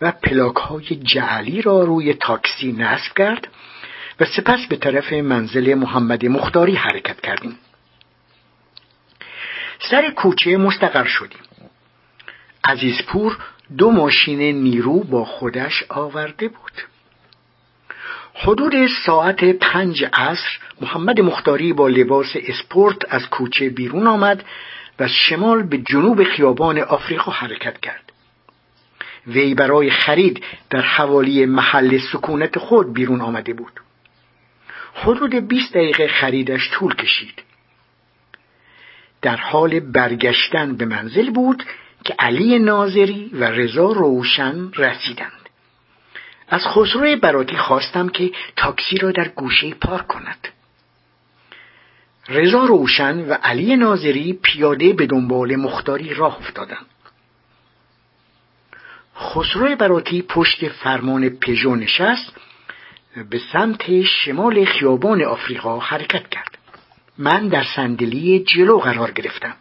و 0.00 0.12
پلاک 0.12 0.56
های 0.56 0.86
جعلی 0.86 1.62
را 1.62 1.84
روی 1.84 2.14
تاکسی 2.14 2.72
نصب 2.72 3.12
کرد 3.16 3.48
و 4.20 4.24
سپس 4.24 4.66
به 4.68 4.76
طرف 4.76 5.12
منزل 5.12 5.74
محمد 5.74 6.26
مختاری 6.26 6.74
حرکت 6.74 7.20
کردیم. 7.20 7.58
سر 9.90 10.10
کوچه 10.10 10.56
مستقر 10.56 11.04
شدیم. 11.04 11.40
عزیزپور 12.64 13.38
دو 13.78 13.90
ماشین 13.90 14.40
نیرو 14.40 15.04
با 15.04 15.24
خودش 15.24 15.84
آورده 15.88 16.48
بود. 16.48 16.72
حدود 18.38 18.72
ساعت 19.06 19.44
پنج 19.44 20.04
عصر 20.12 20.58
محمد 20.80 21.20
مختاری 21.20 21.72
با 21.72 21.88
لباس 21.88 22.32
اسپورت 22.34 22.96
از 23.08 23.30
کوچه 23.30 23.68
بیرون 23.68 24.06
آمد 24.06 24.44
و 24.98 25.08
شمال 25.08 25.62
به 25.62 25.78
جنوب 25.78 26.24
خیابان 26.24 26.78
آفریقا 26.78 27.32
حرکت 27.32 27.80
کرد. 27.80 28.12
وی 29.26 29.54
برای 29.54 29.90
خرید 29.90 30.44
در 30.70 30.80
حوالی 30.80 31.46
محل 31.46 31.98
سکونت 32.12 32.58
خود 32.58 32.94
بیرون 32.94 33.20
آمده 33.20 33.52
بود. 33.52 33.72
حدود 34.94 35.34
20 35.34 35.74
دقیقه 35.74 36.08
خریدش 36.08 36.70
طول 36.70 36.94
کشید. 36.94 37.42
در 39.22 39.36
حال 39.36 39.80
برگشتن 39.80 40.76
به 40.76 40.84
منزل 40.84 41.30
بود 41.30 41.62
که 42.04 42.14
علی 42.18 42.58
ناظری 42.58 43.30
و 43.32 43.44
رضا 43.44 43.92
روشن 43.92 44.70
رسیدند. 44.76 45.35
از 46.48 46.62
خسرو 46.66 47.16
براتی 47.16 47.56
خواستم 47.56 48.08
که 48.08 48.32
تاکسی 48.56 48.98
را 48.98 49.12
در 49.12 49.28
گوشه 49.28 49.74
پارک 49.74 50.06
کند. 50.06 50.48
رضا 52.28 52.64
روشن 52.64 53.18
و 53.18 53.32
علی 53.32 53.76
ناظری 53.76 54.32
پیاده 54.32 54.92
به 54.92 55.06
دنبال 55.06 55.56
مختاری 55.56 56.14
راه 56.14 56.38
افتادند. 56.38 56.86
خسرو 59.16 59.76
براتی 59.76 60.22
پشت 60.22 60.68
فرمان 60.68 61.28
پژو 61.28 61.74
نشست 61.74 62.32
به 63.30 63.40
سمت 63.52 64.02
شمال 64.02 64.64
خیابان 64.64 65.22
آفریقا 65.22 65.78
حرکت 65.78 66.28
کرد. 66.28 66.58
من 67.18 67.48
در 67.48 67.64
صندلی 67.76 68.38
جلو 68.38 68.78
قرار 68.78 69.10
گرفتم. 69.10 69.56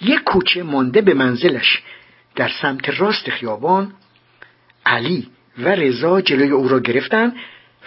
یک 0.00 0.22
کوچه 0.24 0.62
مانده 0.62 1.00
به 1.00 1.14
منزلش 1.14 1.82
در 2.36 2.50
سمت 2.62 2.88
راست 2.88 3.30
خیابان 3.30 3.92
علی 4.86 5.30
و 5.58 5.68
رضا 5.68 6.20
جلوی 6.20 6.50
او 6.50 6.68
را 6.68 6.80
گرفتند 6.80 7.36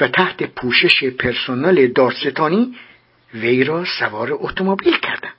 و 0.01 0.07
تحت 0.07 0.43
پوشش 0.43 1.03
پرسنل 1.03 1.87
دارستانی 1.87 2.75
وی 3.33 3.63
را 3.63 3.85
سوار 3.99 4.29
اتومبیل 4.31 4.97
کردند. 4.97 5.33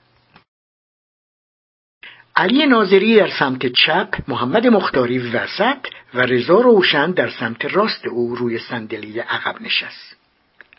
علی 2.37 2.67
ناظری 2.67 3.17
در 3.17 3.31
سمت 3.39 3.67
چپ 3.67 4.15
محمد 4.29 4.67
مختاری 4.67 5.19
وسط 5.19 5.87
و 6.15 6.21
رضا 6.21 6.61
روشن 6.61 7.11
در 7.11 7.31
سمت 7.31 7.65
راست 7.65 8.07
او 8.07 8.35
روی 8.35 8.59
صندلی 8.59 9.19
عقب 9.19 9.63
نشست. 9.63 10.17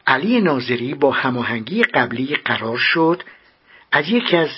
علی 0.08 0.42
ناظری 0.42 0.94
با 0.94 1.12
هماهنگی 1.12 1.84
قبلی 1.84 2.36
قرار 2.36 2.78
شد 2.78 3.24
از 3.92 4.10
یکی 4.10 4.38
از 4.38 4.50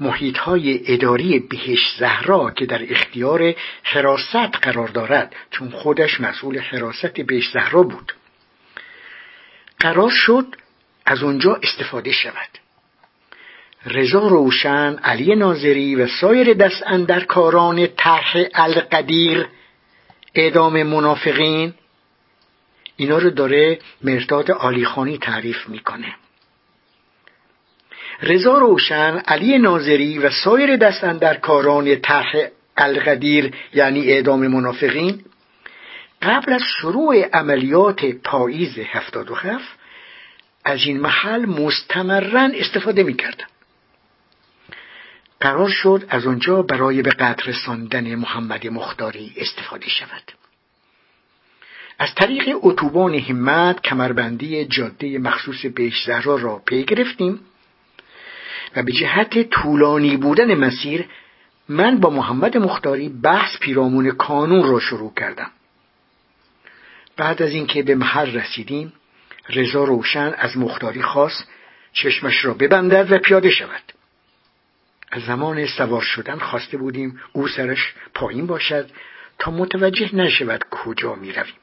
محیط 0.00 0.38
های 0.38 0.92
اداری 0.94 1.38
بهش 1.38 1.94
زهرا 1.98 2.50
که 2.50 2.66
در 2.66 2.92
اختیار 2.92 3.54
حراست 3.82 4.56
قرار 4.62 4.88
دارد 4.88 5.36
چون 5.50 5.70
خودش 5.70 6.20
مسئول 6.20 6.58
حراست 6.58 7.12
بهش 7.12 7.50
زهرا 7.52 7.82
بود. 7.82 8.12
قرار 9.80 10.10
شد 10.10 10.46
از 11.06 11.22
اونجا 11.22 11.60
استفاده 11.62 12.12
شود. 12.12 12.48
رضا 13.86 14.28
روشن 14.28 14.96
علی 15.04 15.36
ناظری 15.36 15.94
و 15.94 16.06
سایر 16.06 16.54
دست 16.54 16.82
کاران 17.28 17.88
طرح 17.96 18.36
القدیر 18.54 19.46
اعدام 20.34 20.82
منافقین 20.82 21.74
اینا 22.96 23.18
رو 23.18 23.30
داره 23.30 23.78
مرداد 24.04 24.50
آلیخانی 24.50 25.18
تعریف 25.18 25.68
می‌کنه. 25.68 26.14
رضا 28.22 28.58
روشن 28.58 29.18
علی 29.18 29.58
ناظری 29.58 30.18
و 30.18 30.30
سایر 30.30 30.76
دست 30.76 31.04
کاران 31.40 31.96
طرح 31.96 32.34
القدیر 32.76 33.54
یعنی 33.74 34.00
اعدام 34.00 34.46
منافقین 34.46 35.24
قبل 36.22 36.52
از 36.52 36.62
شروع 36.80 37.28
عملیات 37.32 38.04
پاییز 38.04 38.78
هفتاد 38.78 39.30
و 39.30 39.34
هفت 39.34 39.78
از 40.64 40.78
این 40.84 41.00
محل 41.00 41.46
مستمرا 41.46 42.50
استفاده 42.54 43.02
می‌کردن 43.02 43.44
قرار 45.40 45.68
شد 45.68 46.04
از 46.08 46.26
آنجا 46.26 46.62
برای 46.62 47.02
به 47.02 47.10
قدر 47.10 47.44
رساندن 47.46 48.14
محمد 48.14 48.66
مختاری 48.66 49.32
استفاده 49.36 49.88
شود. 49.88 50.32
از 51.98 52.14
طریق 52.14 52.56
اتوبان 52.62 53.14
همت 53.14 53.82
کمربندی 53.82 54.64
جاده 54.64 55.18
مخصوص 55.18 55.66
بیش 55.66 56.04
زهرا 56.06 56.36
را 56.36 56.62
پی 56.66 56.84
گرفتیم. 56.84 57.40
و 58.76 58.82
به 58.82 58.92
جهت 58.92 59.50
طولانی 59.50 60.16
بودن 60.16 60.54
مسیر 60.54 61.06
من 61.68 62.00
با 62.00 62.10
محمد 62.10 62.56
مختاری 62.56 63.08
بحث 63.08 63.58
پیرامون 63.58 64.10
کانون 64.10 64.70
را 64.70 64.80
شروع 64.80 65.14
کردم. 65.14 65.50
بعد 67.16 67.42
از 67.42 67.50
اینکه 67.50 67.82
به 67.82 67.94
محل 67.94 68.32
رسیدیم 68.32 68.92
رضا 69.48 69.84
روشن 69.84 70.34
از 70.38 70.58
مختاری 70.58 71.02
خواست 71.02 71.48
چشمش 71.92 72.44
را 72.44 72.54
ببندد 72.54 73.12
و 73.12 73.18
پیاده 73.18 73.50
شود. 73.50 73.82
از 75.10 75.22
زمان 75.22 75.66
سوار 75.66 76.02
شدن 76.02 76.38
خواسته 76.38 76.76
بودیم 76.76 77.20
او 77.32 77.48
سرش 77.48 77.94
پایین 78.14 78.46
باشد 78.46 78.90
تا 79.38 79.50
متوجه 79.50 80.16
نشود 80.16 80.64
کجا 80.70 81.14
می 81.14 81.32
رویم. 81.32 81.54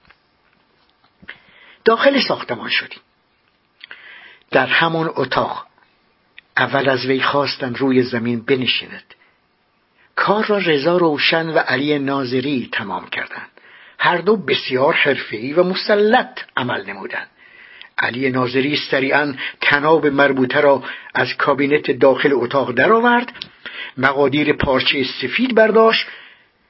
داخل 1.85 2.21
ساختمان 2.27 2.69
شدیم. 2.69 2.99
در 4.51 4.65
همان 4.65 5.11
اتاق 5.15 5.67
اول 6.57 6.89
از 6.89 7.05
وی 7.05 7.21
خواستن 7.21 7.75
روی 7.75 8.03
زمین 8.03 8.41
بنشیند. 8.41 9.13
کار 10.15 10.45
را 10.45 10.57
رضا 10.57 10.97
روشن 10.97 11.49
و 11.49 11.57
علی 11.57 11.99
ناظری 11.99 12.69
تمام 12.71 13.07
کردند. 13.07 13.49
هر 13.99 14.17
دو 14.17 14.35
بسیار 14.35 14.93
حرفه‌ای 14.93 15.53
و 15.53 15.63
مسلط 15.63 16.39
عمل 16.57 16.89
نمودند. 16.89 17.27
علی 17.97 18.29
ناظری 18.29 18.75
سریعا 18.91 19.33
تناب 19.61 20.07
مربوطه 20.07 20.61
را 20.61 20.83
از 21.13 21.37
کابینت 21.37 21.91
داخل 21.91 22.29
اتاق 22.33 22.71
درآورد 22.71 23.31
مقادیر 23.97 24.53
پارچه 24.53 25.03
سفید 25.03 25.55
برداشت 25.55 26.07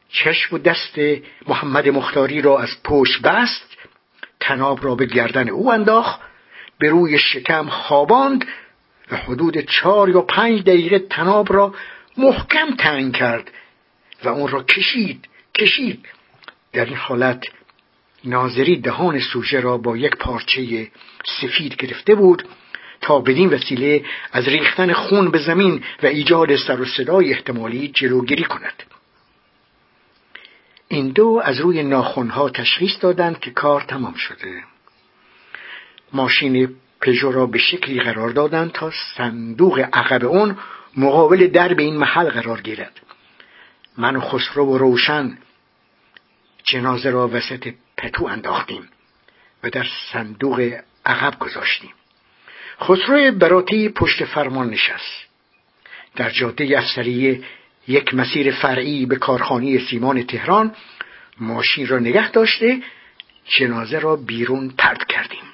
چشم 0.10 0.56
و 0.56 0.60
دست 0.60 1.00
محمد 1.48 1.89
مختاری 1.89 2.41
را 2.41 2.60
از 2.60 2.84
پشت 2.84 3.21
بست 3.21 3.78
تناب 4.39 4.86
را 4.86 4.95
به 4.95 5.06
گردن 5.06 5.50
او 5.50 5.71
انداخت 5.71 6.19
به 6.80 6.89
روی 6.89 7.19
شکم 7.19 7.69
خواباند 7.69 8.45
و 9.12 9.15
حدود 9.18 9.60
چهار 9.60 10.10
یا 10.10 10.22
پنج 10.22 10.62
دقیقه 10.62 11.00
تناب 11.00 11.54
را 11.54 11.74
محکم 12.18 12.76
تنگ 12.76 13.15
کرد 13.15 13.52
و 14.24 14.30
اون 14.30 14.48
را 14.48 14.63
کشید 14.63 15.28
کشید. 15.56 16.06
در 16.74 16.86
این 16.86 16.96
حالت 16.96 17.46
ناظری 18.26 18.82
دهان 18.82 19.20
سوژه 19.20 19.60
را 19.60 19.78
با 19.78 19.98
یک 19.98 20.15
پارچه 20.15 20.91
سفید 21.41 21.76
گرفته 21.76 22.15
بود 22.15 22.44
تا 23.02 23.20
بدین 23.20 23.50
وسیله 23.50 24.06
از 24.32 24.48
ریختن 24.48 24.94
خون 24.94 25.32
به 25.32 25.38
زمین 25.38 25.84
و 26.04 26.06
ایجاد 26.06 26.56
سر 26.56 26.82
و 26.82 26.86
صدای 26.86 27.34
احتمالی 27.34 27.88
جلوگیری 27.88 28.44
کند. 28.44 28.84
این 30.88 31.10
دو 31.10 31.41
از 31.44 31.60
روی 31.60 31.84
ناخونها 31.84 32.50
تشخیص 32.50 32.91
دادند 33.02 33.39
که 33.39 33.52
کار 33.52 33.82
تمام 33.82 34.13
شده. 34.13 34.63
ماشین 36.13 36.76
پژو 37.06 37.32
را 37.32 37.46
به 37.46 37.58
شکلی 37.58 38.00
قرار 38.00 38.30
دادند 38.30 38.72
تا 38.72 38.91
صندوق 39.18 39.80
عقب 39.94 40.26
اون 40.26 40.58
مقابل 40.98 41.48
درب 41.48 41.80
این 41.80 41.98
محل 41.98 42.30
قرار 42.30 42.62
گیرد. 42.62 43.00
من 43.98 44.15
و 44.15 44.20
خسرو 44.20 44.65
و 44.65 44.78
روشن 44.78 45.38
جنازه 46.63 47.10
را 47.10 47.28
وسط 47.28 47.74
پتو 47.98 48.26
انداختیم 48.26 48.89
و 49.63 49.70
در 49.70 49.86
صندوق 50.12 50.80
عقب 51.06 51.39
گذاشتیم. 51.39 51.94
خسرو 52.82 53.32
براتی 53.32 53.89
پشت 53.89 54.26
فرمان 54.26 54.70
نشست. 54.70 55.26
در 56.15 56.30
جاده 56.30 56.78
افسریه 56.78 57.44
یک 57.88 58.13
مسیر 58.13 58.52
فرعی 58.52 59.06
به 59.06 59.15
کارخانه 59.15 59.80
سیمان 59.80 60.24
تهران 60.24 60.76
ماشین 61.39 61.88
را 61.88 62.00
نگه 62.00 62.32
داشته 62.32 62.82
جنازه 63.46 64.00
را 64.00 64.15
بیرون 64.15 64.70
پرد 64.78 65.08
کردیم. 65.08 65.44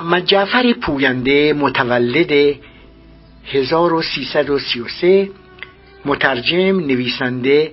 محمد 0.00 0.24
جعفر 0.24 0.72
پوینده 0.72 1.52
متولد 1.52 2.56
1333 3.44 5.30
مترجم 6.04 6.80
نویسنده 6.80 7.72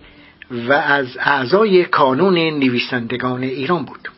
و 0.52 0.74
از 0.74 1.18
اعضای 1.20 1.86
کانون 1.86 2.38
نویسندگان 2.38 3.44
ایران 3.44 3.86
بود. 3.86 4.10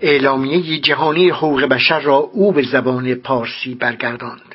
اعلامیه 0.00 0.78
جهانی 0.78 1.28
حقوق 1.28 1.64
بشر 1.64 2.00
را 2.00 2.16
او 2.16 2.52
به 2.52 2.62
زبان 2.62 3.14
پارسی 3.14 3.74
برگرداند. 3.74 4.54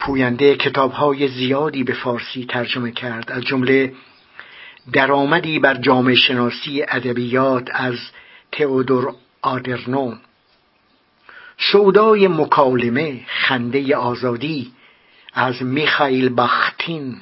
پوینده 0.00 0.54
کتابهای 0.54 1.28
زیادی 1.28 1.84
به 1.84 1.94
فارسی 1.94 2.46
ترجمه 2.48 2.90
کرد 2.90 3.32
از 3.32 3.42
جمله 3.42 3.92
درآمدی 4.92 5.58
بر 5.58 5.74
جامعه 5.74 6.14
شناسی 6.14 6.82
ادبیات 6.88 7.68
از 7.72 7.98
تئودور 8.52 9.14
آدرنو 9.42 10.14
سودای 11.58 12.28
مکالمه 12.28 13.20
خنده 13.26 13.96
آزادی 13.96 14.72
از 15.32 15.62
میخائیل 15.62 16.28
بختین. 16.28 17.20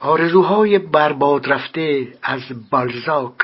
آرزوهای 0.00 0.78
برباد 0.78 1.52
رفته 1.52 2.08
از 2.22 2.70
بالزاک. 2.70 3.38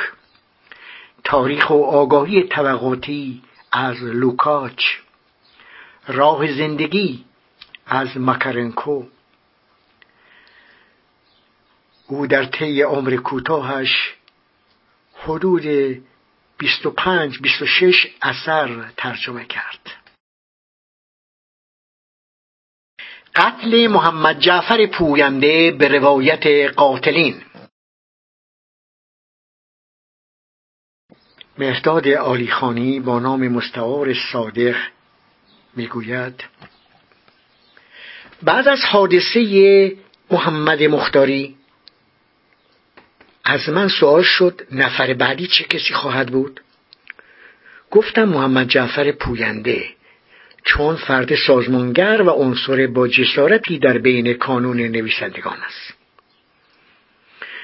تاریخ 1.25 1.71
و 1.71 1.85
آگاهی 1.85 2.43
طبقاتی 2.43 3.43
از 3.73 4.03
لوکاچ. 4.03 4.85
راه 6.09 6.53
زندگی 6.53 7.25
از 7.87 8.09
مکارنکو 8.17 9.03
او 12.07 12.27
در 12.27 12.45
طی 12.45 12.83
عمر 12.83 13.17
کوتاهش 13.17 14.15
حدود 15.15 15.63
25 16.65 17.39
26 17.41 18.07
اثر 18.23 18.93
ترجمه 18.97 19.45
کرد. 19.45 19.91
قتل 23.35 23.87
محمد 23.87 24.39
جعفر 24.39 24.87
پوینده 24.87 25.71
به 25.71 25.89
روایت 25.89 26.75
قاتلین. 26.77 27.43
مهداد 31.59 32.09
آلیخانی 32.09 33.01
با 33.01 33.19
نام 33.19 33.49
مستعار 33.49 34.15
صادق 34.33 34.77
می‌گوید 35.77 36.45
بعد 38.43 38.69
از 38.69 38.81
حادثه 38.93 39.97
محمد 40.31 40.83
مختاری 40.83 41.57
از 43.45 43.69
من 43.69 43.89
سوال 43.89 44.23
شد 44.23 44.61
نفر 44.73 45.15
بعدی 45.15 45.47
چه 45.47 45.65
کسی 45.65 45.95
خواهد 45.95 46.29
بود؟ 46.29 46.61
گفتم 47.91 48.25
محمد 48.25 48.69
جعفر 48.69 49.13
پوینده 49.13 49.85
چون 50.65 50.97
فرد 50.97 51.35
سازمانگر 51.35 52.23
و 52.23 52.31
عنصر 52.31 52.87
با 52.87 53.09
جسارتی 53.09 53.79
در 53.79 53.99
بین 53.99 54.35
کانون 54.35 54.77
نویسندگان 54.77 55.59
است. 55.67 55.95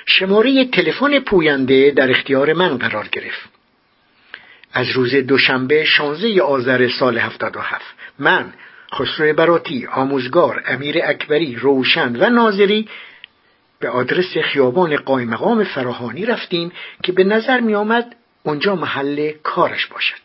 شماره 0.06 0.64
تلفن 0.64 1.18
پوینده 1.18 1.90
در 1.90 2.10
اختیار 2.10 2.52
من 2.52 2.78
قرار 2.78 3.08
گرفت. 3.08 3.48
از 4.72 4.90
روز 4.90 5.14
دوشنبه 5.14 5.84
16 5.84 6.42
آذر 6.42 6.88
سال 6.88 7.18
77 7.18 7.84
من 8.18 8.52
خسرو 8.94 9.32
براتی 9.32 9.86
آموزگار 9.86 10.62
امیر 10.66 10.98
اکبری 11.04 11.54
روشن 11.54 12.16
و 12.16 12.30
ناظری 12.30 12.88
به 13.80 13.88
آدرس 13.88 14.38
خیابان 14.38 14.96
قای 14.96 15.24
مقام 15.24 15.64
فراهانی 15.64 16.26
رفتیم 16.26 16.72
که 17.02 17.12
به 17.12 17.24
نظر 17.24 17.60
می 17.60 17.74
آمد 17.74 18.16
اونجا 18.42 18.76
محل 18.76 19.32
کارش 19.42 19.86
باشد. 19.86 20.20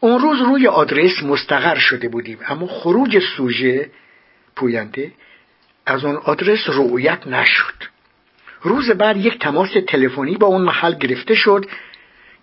اون 0.00 0.20
روز 0.20 0.40
روی 0.40 0.66
آدرس 0.66 1.22
مستقر 1.22 1.78
شده 1.78 2.08
بودیم 2.08 2.38
اما 2.48 2.66
خروج 2.66 3.22
سوژه 3.36 3.90
پوینده 4.56 5.12
از 5.86 6.04
اون 6.04 6.16
آدرس 6.16 6.68
رؤیت 6.68 7.26
نشد. 7.26 7.74
روز 8.62 8.90
بعد 8.90 9.16
یک 9.16 9.38
تماس 9.38 9.70
تلفنی 9.88 10.36
با 10.36 10.46
اون 10.46 10.62
محل 10.62 10.94
گرفته 10.94 11.34
شد 11.34 11.66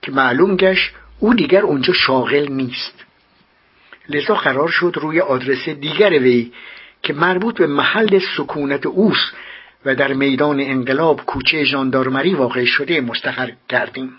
که 0.01 0.11
معلوم 0.11 0.55
گشت 0.55 0.91
او 1.19 1.33
دیگر 1.33 1.61
اونجا 1.61 1.93
شاغل 1.93 2.51
نیست. 2.51 3.05
لذا 4.09 4.35
قرار 4.35 4.67
شد 4.67 4.93
روی 4.95 5.19
آدرس 5.19 5.69
دیگر 5.69 6.09
وی 6.09 6.51
که 7.03 7.13
مربوط 7.13 7.57
به 7.57 7.67
محل 7.67 8.19
سکونت 8.37 8.85
اوست 8.85 9.33
و 9.85 9.95
در 9.95 10.13
میدان 10.13 10.59
انقلاب 10.59 11.25
کوچه 11.25 11.63
ژاندارمری 11.63 12.33
واقع 12.33 12.65
شده 12.65 13.01
مستقر 13.01 13.51
کردیم 13.69 14.13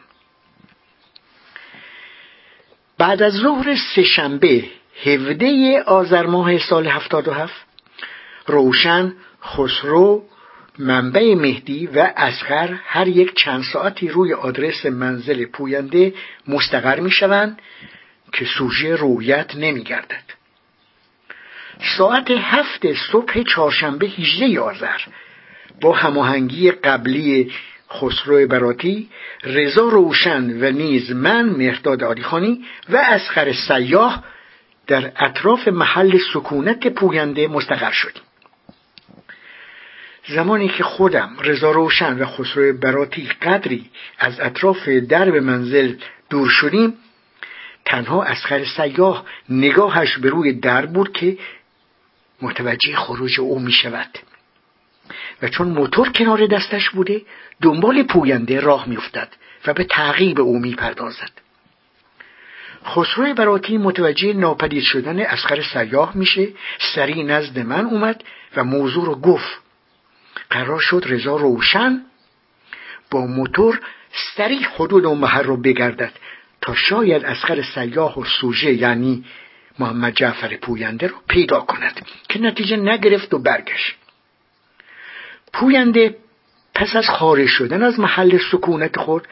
بعد 2.99 3.23
از 3.23 3.33
ظهر 3.33 3.77
سهشنبه 3.95 4.65
هفده 5.05 5.83
آذر 5.87 6.27
ماه 6.27 6.59
سال 6.59 6.87
77 6.87 7.55
روشن 8.47 9.15
خسرو 9.43 10.25
منبع 10.79 11.35
مهدی 11.35 11.87
و 11.87 12.13
اسخر 12.17 12.79
هر 12.85 13.09
یک 13.09 13.35
چند 13.35 13.63
ساعتی 13.73 14.09
روی 14.09 14.35
آدرس 14.35 14.87
منزل 14.87 15.45
پوینده 15.45 16.15
مستقر 16.49 17.01
می 17.01 17.11
شوند 17.11 17.63
که 18.33 18.45
سوژه 18.45 18.97
رویت 18.97 19.57
نمی 19.57 19.83
گردد. 19.83 20.25
ساعت 21.99 22.31
هفت 22.31 22.87
صبح 23.13 23.43
چهارشنبه 23.43 24.07
18 24.07 24.61
آذر 24.61 24.99
با 25.81 25.93
هماهنگی 25.93 26.71
قبلی 26.71 27.53
خسرو 27.93 28.47
براتی 28.47 29.09
رضا 29.45 29.89
روشن 29.89 30.67
و 30.67 30.71
نیز 30.71 31.11
من 31.11 31.49
مهرداد 31.49 32.05
عالیخانی 32.05 32.65
و 32.89 32.97
اسخر 32.97 33.53
سیاه 33.53 34.25
در 34.87 35.13
اطراف 35.17 35.69
محل 35.69 36.19
سکونت 36.35 36.87
پوینده 36.87 37.49
مستقر 37.49 37.93
شدیم. 37.93 38.23
زمانی 40.29 40.69
که 40.69 40.83
خودم 40.83 41.37
رضا 41.41 41.71
روشن 41.71 42.19
و 42.19 42.27
خسرو 42.27 42.73
براتی 42.73 43.29
قدری 43.43 43.91
از 44.19 44.41
اطراف 44.41 44.89
درب 44.89 45.37
منزل 45.37 45.95
دور 46.31 46.49
شدیم 46.49 46.95
تنها 47.85 48.23
اسخر 48.23 48.65
سیاه 48.65 49.25
نگاهش 49.49 50.19
به 50.19 50.29
روی 50.31 50.53
در 50.53 50.87
بود 50.87 51.13
که 51.13 51.39
متوجه 52.43 52.97
خروج 52.97 53.41
او 53.41 53.59
می 53.59 53.73
شود 53.73 54.19
و 55.43 55.49
چون 55.49 55.69
موتور 55.69 56.13
کنار 56.13 56.47
دستش 56.47 56.91
بوده 56.91 57.23
دنبال 57.63 58.03
پوینده 58.03 58.61
راه 58.61 58.89
میافتد 58.89 59.29
و 59.67 59.75
به 59.75 59.85
تعقیب 59.85 60.41
او 60.41 60.59
می‌پردازد. 60.59 61.31
خسرو 62.87 63.35
براتی 63.35 63.79
متوجه 63.79 64.33
ناپدید 64.33 64.83
شدن 64.83 65.21
اسخر 65.21 65.63
سیاه 65.63 66.13
میشه 66.17 66.49
سریع 66.95 67.25
نزد 67.25 67.59
من 67.59 67.85
اومد 67.85 68.25
و 68.57 68.65
موضوع 68.65 69.07
رو 69.07 69.15
گفت. 69.15 69.61
قرار 70.51 70.81
شد 70.81 71.05
رضا 71.07 71.37
روشن 71.37 72.01
با 73.11 73.27
موتور 73.27 73.81
سریع 74.37 74.67
حدود 74.75 75.07
اون 75.07 75.19
محل 75.19 75.45
رو 75.45 75.57
بگردد 75.57 76.13
تا 76.61 76.75
شاید 76.75 77.25
اسخر 77.25 77.63
سیاه 77.63 78.21
و 78.21 78.25
سوژه 78.25 78.73
یعنی 78.73 79.25
محمد 79.79 80.15
جعفر 80.15 80.57
پوینده 80.57 81.07
رو 81.07 81.17
پیدا 81.29 81.61
کند 81.61 82.07
که 82.29 82.41
نتیجه 82.41 82.77
نگرفت 82.77 83.35
و 83.35 83.39
برگشت. 83.39 83.97
پوینده 85.53 86.17
پس 86.75 86.97
از 86.97 87.09
خارج 87.09 87.49
شدن 87.49 87.83
از 87.83 88.01
محل 88.01 88.39
سکونت 88.53 88.97
خود 88.97 89.29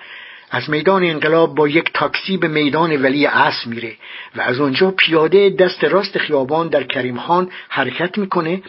از 0.50 0.70
میدان 0.70 1.04
انقلاب 1.04 1.54
با 1.54 1.68
یک 1.68 1.90
تاکسی 1.94 2.36
به 2.36 2.48
میدان 2.48 3.02
ولی 3.02 3.24
عصر 3.24 3.68
میره 3.68 3.96
و 4.36 4.40
از 4.40 4.60
اونجا 4.60 4.90
پیاده 4.90 5.50
دست 5.50 5.84
راست 5.84 6.18
خیابان 6.18 6.68
در 6.68 6.82
کریم 6.84 7.18
خان 7.18 7.50
حرکت 7.68 8.18
می‌کنه 8.18 8.62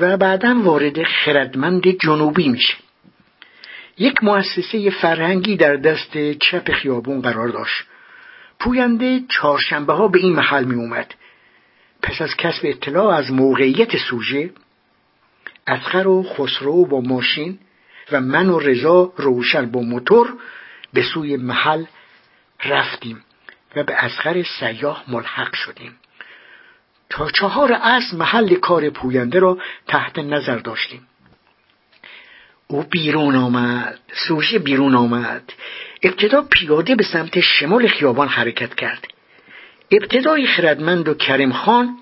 و 0.00 0.16
بعدا 0.16 0.60
وارد 0.62 1.02
خردمند 1.02 1.88
جنوبی 1.88 2.48
میشه. 2.48 2.74
یک 3.98 4.14
مؤسسه 4.22 4.90
فرهنگی 4.90 5.56
در 5.56 5.76
دست 5.76 6.18
چپ 6.40 6.72
خیابون 6.72 7.20
قرار 7.20 7.48
داشت. 7.48 7.84
پوینده 8.60 9.20
چهارشنبه 9.28 9.92
ها 9.92 10.08
به 10.08 10.18
این 10.18 10.32
محل 10.32 10.64
می 10.64 10.74
اومد 10.74 11.14
پس 12.02 12.22
از 12.22 12.36
کسب 12.36 12.60
اطلاع 12.64 13.14
از 13.14 13.32
موقعیت 13.32 13.96
سوژه 13.96 14.50
اسخر 15.66 16.08
و 16.08 16.22
خسرو 16.22 16.86
با 16.86 17.00
ماشین 17.00 17.58
و 18.12 18.20
من 18.20 18.48
و 18.48 18.58
رضا 18.58 19.12
روشن 19.16 19.70
با 19.70 19.80
موتور 19.80 20.34
به 20.92 21.02
سوی 21.14 21.36
محل 21.36 21.84
رفتیم 22.64 23.24
و 23.76 23.84
به 23.84 23.94
اسخر 24.04 24.42
سیاه 24.42 25.04
ملحق 25.08 25.54
شدیم. 25.54 25.96
تا 27.10 27.30
چهار 27.30 27.80
از 27.82 28.14
محل 28.14 28.54
کار 28.54 28.90
پوینده 28.90 29.38
را 29.38 29.58
تحت 29.86 30.18
نظر 30.18 30.58
داشتیم. 30.58 31.06
او 32.66 32.82
بیرون 32.82 33.36
آمد 33.36 33.98
سوژه 34.28 34.58
بیرون 34.58 34.94
آمد. 34.94 35.52
ابتدا 36.02 36.42
پیاده 36.42 36.94
به 36.94 37.04
سمت 37.04 37.40
شمال 37.40 37.86
خیابان 37.88 38.28
حرکت 38.28 38.74
کرد. 38.74 39.06
ابتدای 39.90 40.46
خردمند 40.46 41.08
و 41.08 41.14
کریم 41.14 41.52
خان 41.52 41.96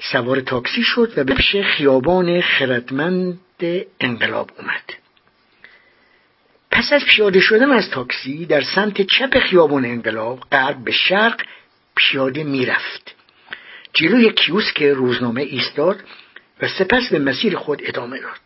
سوار 0.00 0.40
تاکسی 0.40 0.82
شد 0.82 1.12
و 1.16 1.24
به 1.24 1.34
پیش 1.34 1.56
خیابان 1.56 2.40
خردمند 2.40 3.40
انقلاب 4.00 4.50
اومد. 4.58 4.92
پس 6.70 6.92
از 6.92 7.04
پیاده 7.04 7.40
شدن 7.40 7.70
از 7.70 7.90
تاکسی 7.90 8.46
در 8.46 8.62
سمت 8.74 9.02
چپ 9.02 9.38
خیابان 9.38 9.84
انقلاب 9.84 10.40
غرب 10.52 10.84
به 10.84 10.92
شرق 10.92 11.42
پیاده 11.96 12.44
می‌رفت. 12.44 13.14
جلوی 13.92 14.32
کیوسک 14.32 14.82
روزنامه 14.82 15.42
ایستاد 15.42 16.00
و 16.62 16.68
سپس 16.68 17.10
به 17.10 17.18
مسیر 17.18 17.56
خود 17.56 17.82
ادامه 17.84 18.20
داد. 18.20 18.40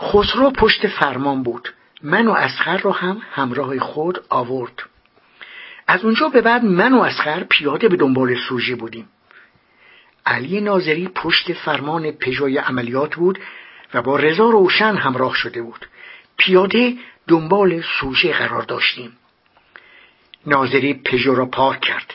خسرو 0.00 0.50
پشت 0.50 0.86
فرمان 0.86 1.42
بود. 1.42 1.68
من 2.02 2.28
و 2.28 2.30
اسخر 2.30 2.78
را 2.78 2.92
هم 2.92 3.22
همراه 3.30 3.78
خود 3.78 4.24
آورد. 4.28 4.82
از 5.86 6.04
اونجا 6.04 6.28
به 6.28 6.40
بعد 6.40 6.64
من 6.64 6.92
و 6.92 7.00
اسخر 7.00 7.44
پیاده 7.44 7.88
به 7.88 7.96
دنبال 7.96 8.36
سوژه 8.48 8.76
بودیم. 8.76 9.08
علی 10.26 10.60
ناظری 10.60 11.08
پشت 11.08 11.52
فرمان 11.52 12.10
پژوی 12.10 12.58
عملیات 12.58 13.14
بود 13.14 13.38
و 13.94 14.02
با 14.02 14.16
رضا 14.16 14.50
روشن 14.50 14.96
همراه 14.96 15.34
شده 15.34 15.62
بود. 15.62 15.86
پیاده 16.36 16.94
دنبال 17.28 17.82
سوژه 18.00 18.32
قرار 18.32 18.62
داشتیم. 18.62 19.16
ناظری 20.46 20.94
پژو 20.94 21.34
را 21.34 21.46
پارک 21.46 21.80
کرد. 21.80 22.14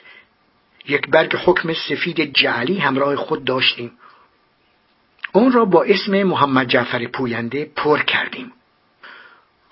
یک 0.87 1.07
برگ 1.07 1.35
حکم 1.45 1.73
سفید 1.73 2.33
جعلی 2.33 2.77
همراه 2.77 3.15
خود 3.15 3.45
داشتیم. 3.45 3.91
اون 5.33 5.51
را 5.51 5.65
با 5.65 5.83
اسم 5.83 6.23
محمد 6.23 6.67
جعفر 6.67 7.07
پوینده 7.07 7.71
پر 7.75 7.99
کردیم. 7.99 8.51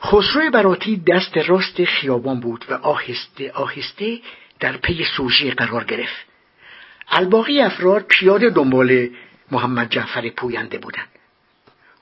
خسرو 0.04 0.52
براتی 0.52 0.98
دست 0.98 1.38
راست 1.38 1.86
خیابان 1.86 2.40
بود 2.40 2.66
و 2.70 2.74
آهسته 2.74 3.52
آهسته 3.52 4.20
در 4.60 4.78
پی 4.78 5.06
سوژه 5.18 5.52
قرار 5.52 5.84
گرفت. 5.84 6.29
الباقی 7.12 7.62
افراد 7.62 8.06
پیاده 8.10 8.50
دنبال 8.50 9.10
محمد 9.52 9.90
جعفر 9.90 10.30
پوینده 10.30 10.78
بودند. 10.78 11.08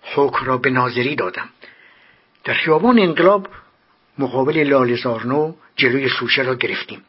حکم 0.01 0.45
را 0.45 0.57
به 0.57 0.69
ناظری 0.69 1.15
دادم. 1.15 1.49
در 2.43 2.53
خیابان 2.53 2.99
انقلاب 2.99 3.47
مقابل 4.19 4.57
لالزارنو 4.57 5.53
جلوی 5.75 6.09
سوشه 6.09 6.41
را 6.41 6.55
گرفتیم. 6.55 7.01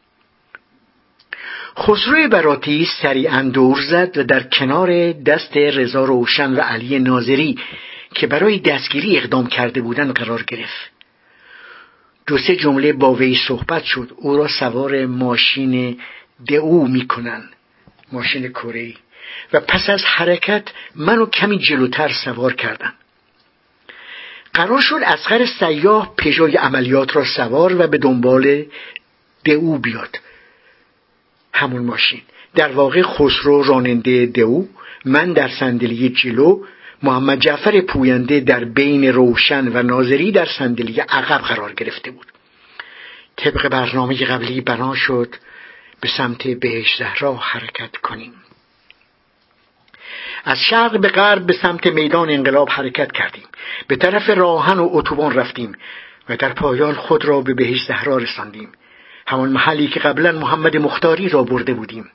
خسرو 1.77 2.27
براتی 2.27 2.87
سریعا 3.01 3.41
دور 3.41 3.81
زد 3.81 4.17
و 4.17 4.23
در 4.23 4.43
کنار 4.43 5.11
دست 5.11 5.57
رضا 5.57 6.05
روشن 6.05 6.53
و 6.53 6.59
علی 6.59 6.99
ناظری 6.99 7.59
که 8.15 8.27
برای 8.27 8.59
دستگیری 8.59 9.17
اقدام 9.17 9.47
کرده 9.47 9.81
بودند 9.81 10.13
قرار 10.13 10.43
گرفت. 10.43 10.91
دو 12.27 12.37
سه 12.37 12.55
جمله 12.55 12.93
با 12.93 13.13
وی 13.13 13.37
صحبت 13.47 13.83
شد. 13.83 14.11
او 14.15 14.37
را 14.37 14.47
سوار 14.47 15.05
ماشین 15.05 15.99
دعو 16.47 16.87
می‌کنن 16.87 17.49
ماشین 18.11 18.49
کره 18.49 18.93
و 19.53 19.59
پس 19.59 19.89
از 19.89 20.01
حرکت 20.05 20.63
منو 20.95 21.25
کمی 21.25 21.59
جلوتر 21.59 22.11
سوار 22.25 22.53
کردن. 22.53 22.93
قرار 24.53 24.81
شد 24.81 24.99
اسخر 25.05 25.45
سیاه 25.59 26.15
پژوی 26.17 26.57
عملیات 26.57 27.15
را 27.15 27.25
سوار 27.35 27.81
و 27.81 27.87
به 27.87 27.97
دنبال 27.97 28.65
دعو 29.45 29.77
بیاد. 29.77 30.19
همون 31.53 31.81
ماشین. 31.81 32.21
در 32.55 32.71
واقع 32.71 33.01
خسرو 33.01 33.63
راننده 33.63 34.25
دعو 34.25 34.65
من 35.05 35.33
در 35.33 35.49
صندلی 35.49 36.09
جلو 36.09 36.63
محمد 37.03 37.39
جعفر 37.39 37.81
پوینده 37.81 38.39
در 38.39 38.63
بین 38.63 39.05
روشن 39.05 39.67
و 39.67 39.83
ناظری 39.83 40.31
در 40.31 40.45
صندلی 40.45 40.99
عقب 40.99 41.41
قرار 41.41 41.73
گرفته 41.73 42.11
بود. 42.11 42.27
طبق 43.35 43.67
برنامه 43.67 44.25
قبلی 44.25 44.61
بنا 44.61 44.95
شد 44.95 45.35
به 46.01 46.09
سمت 46.17 46.47
بهش 46.47 46.95
زهرا 46.99 47.35
حرکت 47.35 47.97
کنیم. 47.97 48.33
از 50.45 50.57
شرق 50.69 50.99
به 50.99 51.09
غرب 51.09 51.45
به 51.45 51.53
سمت 51.53 51.87
میدان 51.87 52.29
انقلاب 52.29 52.69
حرکت 52.69 53.11
کردیم. 53.11 53.43
به 53.87 53.95
طرف 53.95 54.29
راهن 54.29 54.79
و 54.79 54.89
اتوبان 54.91 55.33
رفتیم 55.33 55.75
و 56.29 56.37
در 56.37 56.53
پایان 56.53 56.93
خود 56.93 57.25
را 57.25 57.41
به 57.41 57.53
بهش 57.53 57.85
زهرا 57.87 58.17
رساندیم. 58.17 58.71
همان 59.27 59.49
محلی 59.49 59.87
که 59.87 59.99
قبلا 59.99 60.31
محمد 60.31 60.77
مختاری 60.77 61.29
را 61.29 61.43
برده 61.43 61.73
بودیم. 61.73 62.11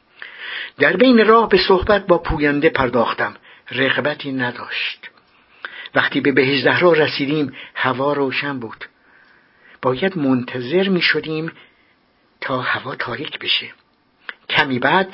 در 0.79 0.97
بین 0.97 1.27
راه 1.27 1.49
به 1.49 1.59
صحبت 1.69 2.07
با 2.07 2.19
پوینده 2.19 2.71
پرداختم. 2.71 3.37
رغبتی 3.71 4.33
نداشت. 4.33 5.11
وقتی 5.95 6.21
به 6.21 6.33
بهش 6.33 6.63
زهرا 6.63 6.93
رسیدیم 6.93 7.53
هوا 7.75 8.13
روشن 8.13 8.59
بود. 8.59 8.85
باید 9.83 10.19
منتظر 10.19 10.89
می 10.89 11.01
شدیم 11.03 11.53
تا 12.45 12.61
هوا 12.61 12.95
تاریک 12.95 13.39
بشه. 13.39 13.67
کمی 14.51 14.79
بعد 14.79 15.09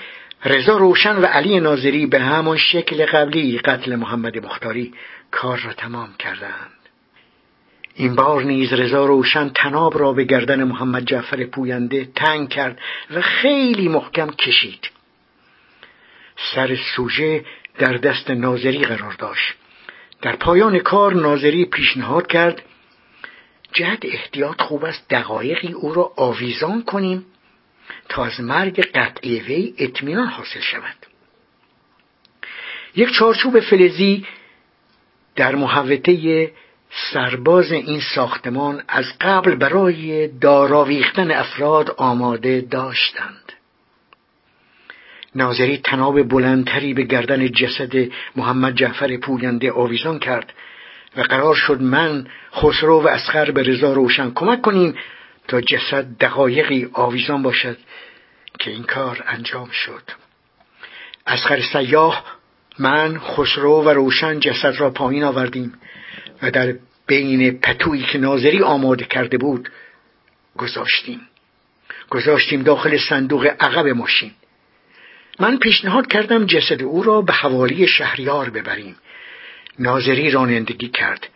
رضا 0.44 0.76
روشن 0.76 1.16
و 1.16 1.24
علی 1.24 1.60
ناظری 1.60 2.06
به 2.06 2.20
همان 2.20 2.56
شکل 2.56 3.06
قبلی 3.06 3.58
قتل 3.58 3.96
محمد 3.96 4.38
مختاری 4.38 4.94
کار 5.30 5.58
را 5.58 5.72
تمام 5.72 6.14
کردند. 6.18 6.72
این 7.94 8.14
بار 8.14 8.42
نیز 8.42 8.72
رضا 8.72 9.06
روشن 9.06 9.48
تناب 9.48 9.98
را 9.98 10.12
به 10.12 10.24
گردن 10.24 10.64
محمد 10.64 11.04
جعفر 11.04 11.44
پوینده 11.44 12.08
تنگ 12.16 12.48
کرد 12.48 12.78
و 13.10 13.20
خیلی 13.20 13.88
محکم 13.88 14.30
کشید. 14.30 14.90
سر 16.54 16.76
سوژه 16.96 17.44
در 17.78 17.92
دست 17.92 18.30
ناظری 18.30 18.84
قرار 18.84 19.12
داشت. 19.12 19.54
در 20.22 20.36
پایان 20.36 20.78
کار 20.78 21.14
ناظری 21.14 21.64
پیشنهاد 21.64 22.26
کرد 22.26 22.62
جد 23.72 23.98
احتیاط 24.02 24.62
خوب 24.62 24.84
است 24.84 25.08
دقایقی 25.10 25.72
او 25.72 25.94
را 25.94 26.12
آویزان 26.16 26.82
کنیم 26.82 27.26
تا 28.08 28.24
از 28.24 28.40
مرگ 28.40 28.80
قطعی 28.80 29.40
وی 29.40 29.74
اطمینان 29.78 30.26
حاصل 30.26 30.60
شود. 30.60 30.96
یک 32.96 33.12
چارچوب 33.12 33.60
فلزی 33.60 34.26
در 35.36 35.54
محوطه 35.54 36.52
سرباز 37.12 37.72
این 37.72 38.00
ساختمان 38.14 38.82
از 38.88 39.04
قبل 39.20 39.54
برای 39.54 40.28
داراویختن 40.28 41.30
افراد 41.30 41.94
آماده 41.96 42.60
داشتند. 42.60 43.52
ناظری 45.34 45.78
تناب 45.78 46.22
بلندتری 46.22 46.94
به 46.94 47.02
گردن 47.02 47.48
جسد 47.48 47.92
محمد 48.36 48.74
جعفر 48.74 49.16
پوینده 49.16 49.72
آویزان 49.72 50.18
کرد. 50.18 50.52
و 51.16 51.20
قرار 51.20 51.54
شد 51.54 51.80
من 51.80 52.26
خسرو 52.54 53.02
و 53.02 53.08
اسخر 53.08 53.50
به 53.50 53.62
رضا 53.62 53.92
روشن 53.92 54.30
کمک 54.30 54.62
کنیم 54.62 54.94
تا 55.48 55.60
جسد 55.60 56.06
دقایقی 56.20 56.88
آویزان 56.92 57.42
باشد 57.42 57.78
که 58.58 58.70
این 58.70 58.82
کار 58.82 59.24
انجام 59.26 59.70
شد. 59.70 60.02
اسخر 61.26 61.60
سیاه 61.72 62.24
من 62.78 63.18
خسرو 63.18 63.82
و 63.82 63.88
روشن 63.88 64.40
جسد 64.40 64.80
را 64.80 64.90
پایین 64.90 65.24
آوردیم 65.24 65.72
و 66.42 66.50
در 66.50 66.74
بین 67.06 67.58
پتویی 67.58 68.02
که 68.02 68.18
ناظری 68.18 68.62
آماده 68.62 69.04
کرده 69.04 69.38
بود 69.38 69.68
گذاشتیم. 70.56 71.20
گذاشتیم 72.10 72.62
داخل 72.62 72.98
صندوق 73.08 73.46
عقب 73.60 73.86
ماشین. 73.86 74.30
من 75.40 75.58
پیشنهاد 75.58 76.06
کردم 76.06 76.46
جسد 76.46 76.82
او 76.82 77.02
را 77.02 77.22
به 77.22 77.32
حوالی 77.32 77.86
شهریار 77.86 78.50
ببریم. 78.50 78.96
ناظری 79.80 80.30
رانندگی 80.30 80.88
کرد. 80.88 81.28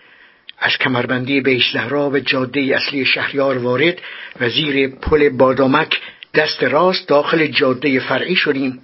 از 0.58 0.78
کمربندی 0.78 1.40
بیش 1.40 1.72
زهرا 1.72 2.10
به 2.10 2.20
جاده 2.20 2.60
اصلی 2.60 3.04
شهریار 3.04 3.58
وارد 3.58 4.00
و 4.40 4.48
زیر 4.48 4.88
پل 4.88 5.28
بادامک 5.28 6.00
دست 6.34 6.62
راست 6.62 7.08
داخل 7.08 7.46
جاده 7.46 8.00
فرعی 8.00 8.36
شدیم. 8.36 8.78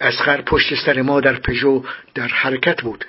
اسخر 0.00 0.40
پشت 0.40 0.74
سر 0.74 1.02
ما 1.02 1.20
در 1.20 1.36
پژو 1.36 1.82
در 2.14 2.28
حرکت 2.28 2.82
بود. 2.82 3.04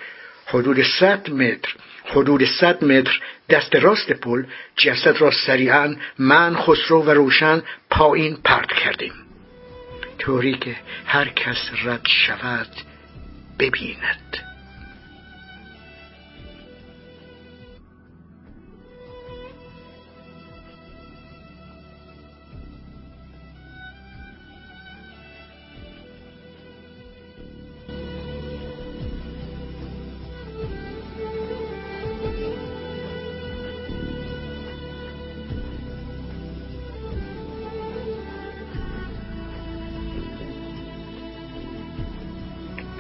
حدود 0.48 0.84
صد 1.00 1.30
متر 1.30 1.76
حدود 2.06 2.46
صد 2.46 2.84
متر 2.84 3.20
دست 3.50 3.76
راست 3.76 4.12
پل 4.12 4.44
جسد 4.78 5.22
را 5.22 5.32
سریعا 5.32 5.96
من 6.20 6.56
خسرو 6.56 7.04
و 7.04 7.10
روشن 7.10 7.62
پایین 7.90 8.38
پرت 8.44 8.72
کردیم. 8.72 9.14
طوری 10.20 10.54
که 10.54 10.76
هر 11.06 11.28
کس 11.28 11.70
رد 11.84 12.08
شود 12.08 12.68
ببیند. 13.60 14.51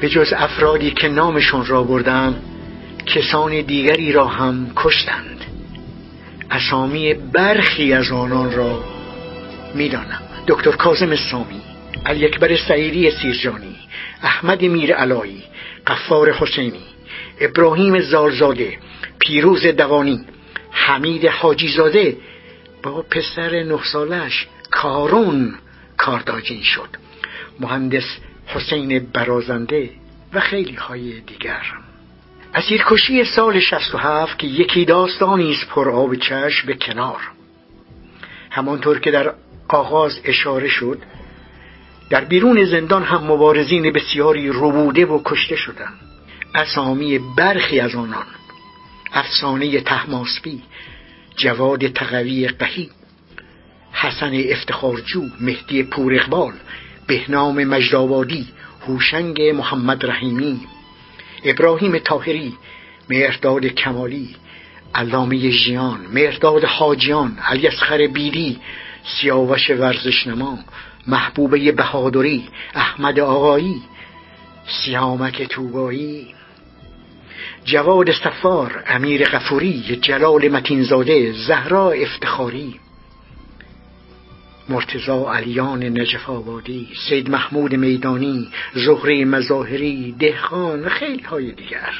به 0.01 0.09
جز 0.09 0.33
افرادی 0.33 0.91
که 0.91 1.07
نامشون 1.07 1.65
را 1.65 1.83
بردم 1.83 2.35
کسان 3.05 3.61
دیگری 3.61 4.11
را 4.11 4.27
هم 4.27 4.71
کشتند. 4.75 5.45
اسامی 6.51 7.13
برخی 7.13 7.93
از 7.93 8.11
آنان 8.11 8.51
را 8.51 8.83
می‌دانم. 9.75 10.21
دکتر 10.47 10.71
کازم 10.71 11.15
سامی 11.15 11.61
علی 12.05 12.25
اکبر 12.25 12.57
سعیدی 12.57 13.11
سیرجانی 13.11 13.75
احمد 14.23 14.61
میر 14.63 14.93
علایی 14.93 15.43
قفار 15.87 16.31
حسینی 16.31 16.83
ابراهیم 17.41 17.99
زارزاده 17.99 18.77
پیروز 19.19 19.65
دوانی 19.65 20.25
حمید 20.71 21.25
حاجیزاده 21.25 22.17
با 22.83 23.01
پسر 23.01 23.63
نه 23.63 23.79
سالش 23.83 24.47
کارون 24.71 25.53
کارداجین 25.97 26.63
شد. 26.63 26.89
مهندس 27.59 28.17
حسین 28.53 28.99
برازنده 29.13 29.89
و 30.33 30.39
خیلی 30.39 30.75
های 30.75 31.19
دیگر. 31.19 31.61
اسیرکشی 32.53 33.23
سال 33.23 33.59
67 33.59 34.39
که 34.39 34.47
یکی 34.47 34.85
داستانی 34.85 35.51
است 35.51 35.69
پر 35.69 35.89
آب 35.89 36.15
چشم 36.15 36.67
به 36.67 36.73
کنار. 36.73 37.19
همانطور 38.49 38.99
که 38.99 39.11
در 39.11 39.33
آغاز 39.67 40.19
اشاره 40.23 40.67
شد 40.67 40.99
در 42.09 42.25
بیرون 42.25 42.65
زندان 42.65 43.03
هم 43.03 43.23
مبارزین 43.23 43.91
بسیاری 43.91 44.49
ربوده 44.49 45.05
و 45.05 45.21
کشته 45.25 45.55
شدند. 45.55 45.99
اسامی 46.55 47.19
برخی 47.37 47.79
از 47.79 47.95
آنان 47.95 48.25
افسانه 49.13 49.81
تحماسبی 49.81 50.61
جواد 51.35 51.87
تقوی 51.87 52.47
قهی 52.47 52.89
حسن 53.91 54.43
افتخارجو 54.49 55.23
مهدی 55.41 55.83
پور 55.83 56.15
اقبال 56.15 56.53
بهنام 57.11 57.63
مجدآبادی 57.63 58.47
هوشنگ 58.87 59.41
محمد 59.41 60.05
رحیمی 60.05 60.59
ابراهیم 61.43 61.97
تاهری 61.97 62.53
مهرداد 63.09 63.65
کمالی 63.65 64.35
علامه 64.95 65.49
ژیان 65.49 65.99
مهرداد 66.13 66.63
حاجیان 66.65 67.37
علی 67.47 67.67
اصغر 67.67 68.07
بیدی 68.07 68.59
سیاوش 69.03 69.69
ورزشنما 69.69 70.59
محبوبه 71.07 71.71
بهادری 71.71 72.43
احمد 72.75 73.19
آقایی 73.19 73.81
سیامک 74.67 75.41
توبایی 75.41 76.35
جواد 77.65 78.11
صفار 78.11 78.83
امیر 78.87 79.29
غفوری 79.29 79.99
جلال 80.01 80.47
متینزاده 80.49 81.31
زهرا 81.31 81.91
افتخاری. 81.91 82.79
مرتزا 84.71 85.33
علیان 85.33 85.83
نجف 85.83 86.29
آبادی 86.29 86.87
سید 87.09 87.29
محمود 87.29 87.75
میدانی 87.75 88.49
زهره 88.73 89.25
مظاهری 89.25 90.15
دهقان 90.19 90.89
خیلی 90.89 91.23
های 91.23 91.51
دیگر. 91.51 91.93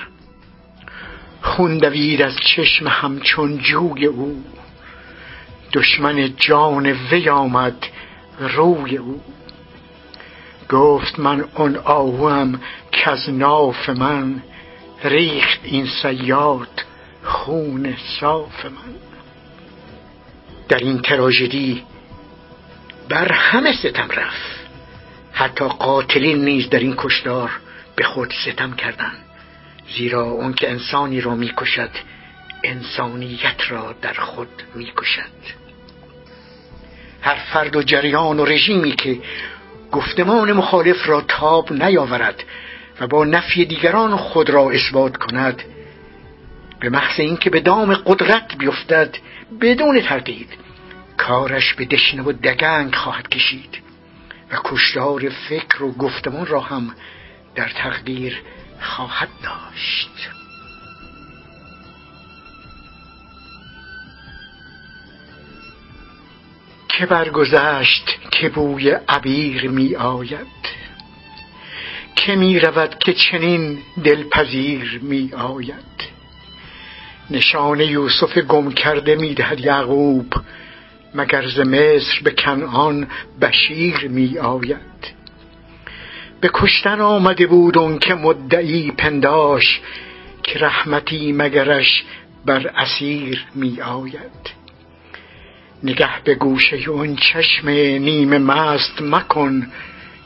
خون 1.42 1.78
دوید 1.78 2.22
از 2.22 2.36
چشم 2.56 2.88
همچون 2.88 3.58
جوی 3.58 4.06
او. 4.06 4.44
دشمن 5.74 6.34
جان 6.38 6.86
وی 6.86 7.30
آمد 7.30 7.86
روی 8.40 8.98
او. 8.98 9.22
گفت 10.70 11.20
من 11.20 11.46
اون 11.56 11.76
آهوم 11.76 12.60
که 12.92 13.12
از 13.12 13.30
ناف 13.30 13.90
من 13.90 14.44
ریخت 15.04 15.60
این 15.64 15.88
سیاد 16.02 16.84
خون 17.24 17.96
صاف 18.20 18.66
من. 18.66 18.96
در 20.70 20.78
این 20.78 21.02
تراژدی 21.02 21.84
بر 23.10 23.32
همه 23.32 23.74
ستم 23.74 24.08
رفت. 24.08 24.62
حتی 25.34 25.68
قاتلین 25.68 26.46
نیز 26.46 26.70
در 26.70 26.80
این 26.80 26.96
کشدار 26.98 27.50
به 27.96 28.04
خود 28.04 28.34
ستم 28.46 28.74
کردند. 28.74 29.18
زیرا 29.98 30.24
اون 30.24 30.54
که 30.54 30.70
انسانی 30.70 31.22
را 31.22 31.36
می‌کشد 31.36 31.90
انسانیت 32.64 33.62
را 33.70 33.96
در 34.02 34.14
خود 34.14 34.64
می‌کشد. 34.76 35.62
هر 37.22 37.36
فرد 37.54 37.76
و 37.76 37.84
جریان 37.84 38.40
و 38.40 38.46
رژیمی 38.46 38.92
که 38.92 39.20
گفتمان 39.92 40.54
مخالف 40.54 41.10
را 41.10 41.22
تاب 41.22 41.74
نیاورد 41.74 42.44
و 43.00 43.08
با 43.08 43.26
نفی 43.26 43.66
دیگران 43.66 44.16
خود 44.16 44.50
را 44.50 44.72
اثبات 44.72 45.18
کند 45.18 45.64
به 46.80 46.90
محض 46.90 47.20
اینکه 47.20 47.50
به 47.50 47.60
دام 47.60 47.94
قدرت 47.94 48.58
بیفتد 48.58 49.18
بدون 49.62 50.02
تردید 50.02 50.50
کارش 51.22 51.74
به 51.74 51.86
دشنه 51.86 52.24
و 52.24 52.32
دگنگ 52.32 52.96
خواهد 52.96 53.30
کشید 53.30 53.78
و 54.52 54.58
کشتار 54.64 55.30
فکر 55.30 55.84
و 55.84 55.92
گفتمان 55.92 56.46
را 56.46 56.60
هم 56.60 56.96
در 57.56 57.70
تقدیر 57.70 58.42
خواهد 58.82 59.30
داشت. 59.44 60.30
که 66.90 67.06
برگذشت 67.06 68.18
که 68.32 68.50
بوی 68.50 68.90
عبیر 68.90 69.70
می 69.70 69.96
آید 69.96 70.48
که 72.16 72.36
می 72.36 72.60
رود 72.60 73.00
که 73.00 73.14
چنین 73.14 73.80
دلپذیر 74.04 75.00
می 75.04 75.34
آید. 75.34 76.02
نشان 77.30 77.80
یوسف 77.80 78.38
گم 78.38 78.72
کرده 78.72 79.16
می 79.16 79.34
دهد 79.34 79.60
یعقوب 79.60 80.34
مگر 81.16 81.48
ز 81.48 81.60
مصر 81.60 82.22
به 82.24 82.32
کنعان 82.32 83.08
بشیر 83.42 84.08
می 84.08 84.38
آید. 84.38 85.22
به 86.42 86.50
کشتن 86.54 87.02
آمده 87.02 87.48
بود 87.48 87.78
اون 87.78 88.00
که 88.00 88.14
مدعی 88.14 88.92
پنداش 88.92 89.82
که 90.44 90.60
رحمتی 90.60 91.32
مگرش 91.32 92.04
بر 92.46 92.68
اسیر 92.68 93.46
می 93.56 93.82
آید. 93.82 94.52
نگه 95.84 96.24
به 96.24 96.36
گوشه 96.36 96.90
اون 96.90 97.16
چشم 97.16 97.70
نیمه 97.70 98.38
مست 98.38 99.02
مکن 99.02 99.68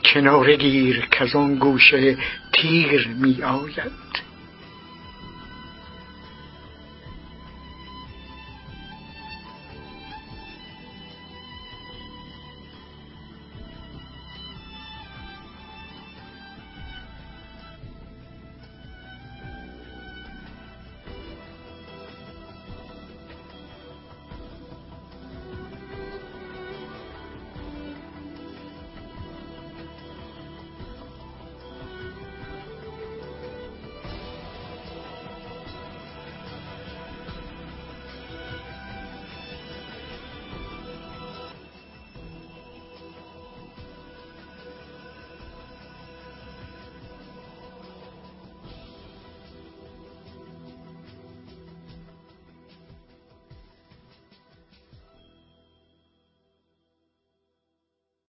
کناره 0.04 0.56
گیر 0.56 1.08
که 1.10 1.38
آن 1.38 1.54
گوشه 1.54 2.16
تیر 2.52 3.08
می 3.08 3.42
آید. 3.42 4.25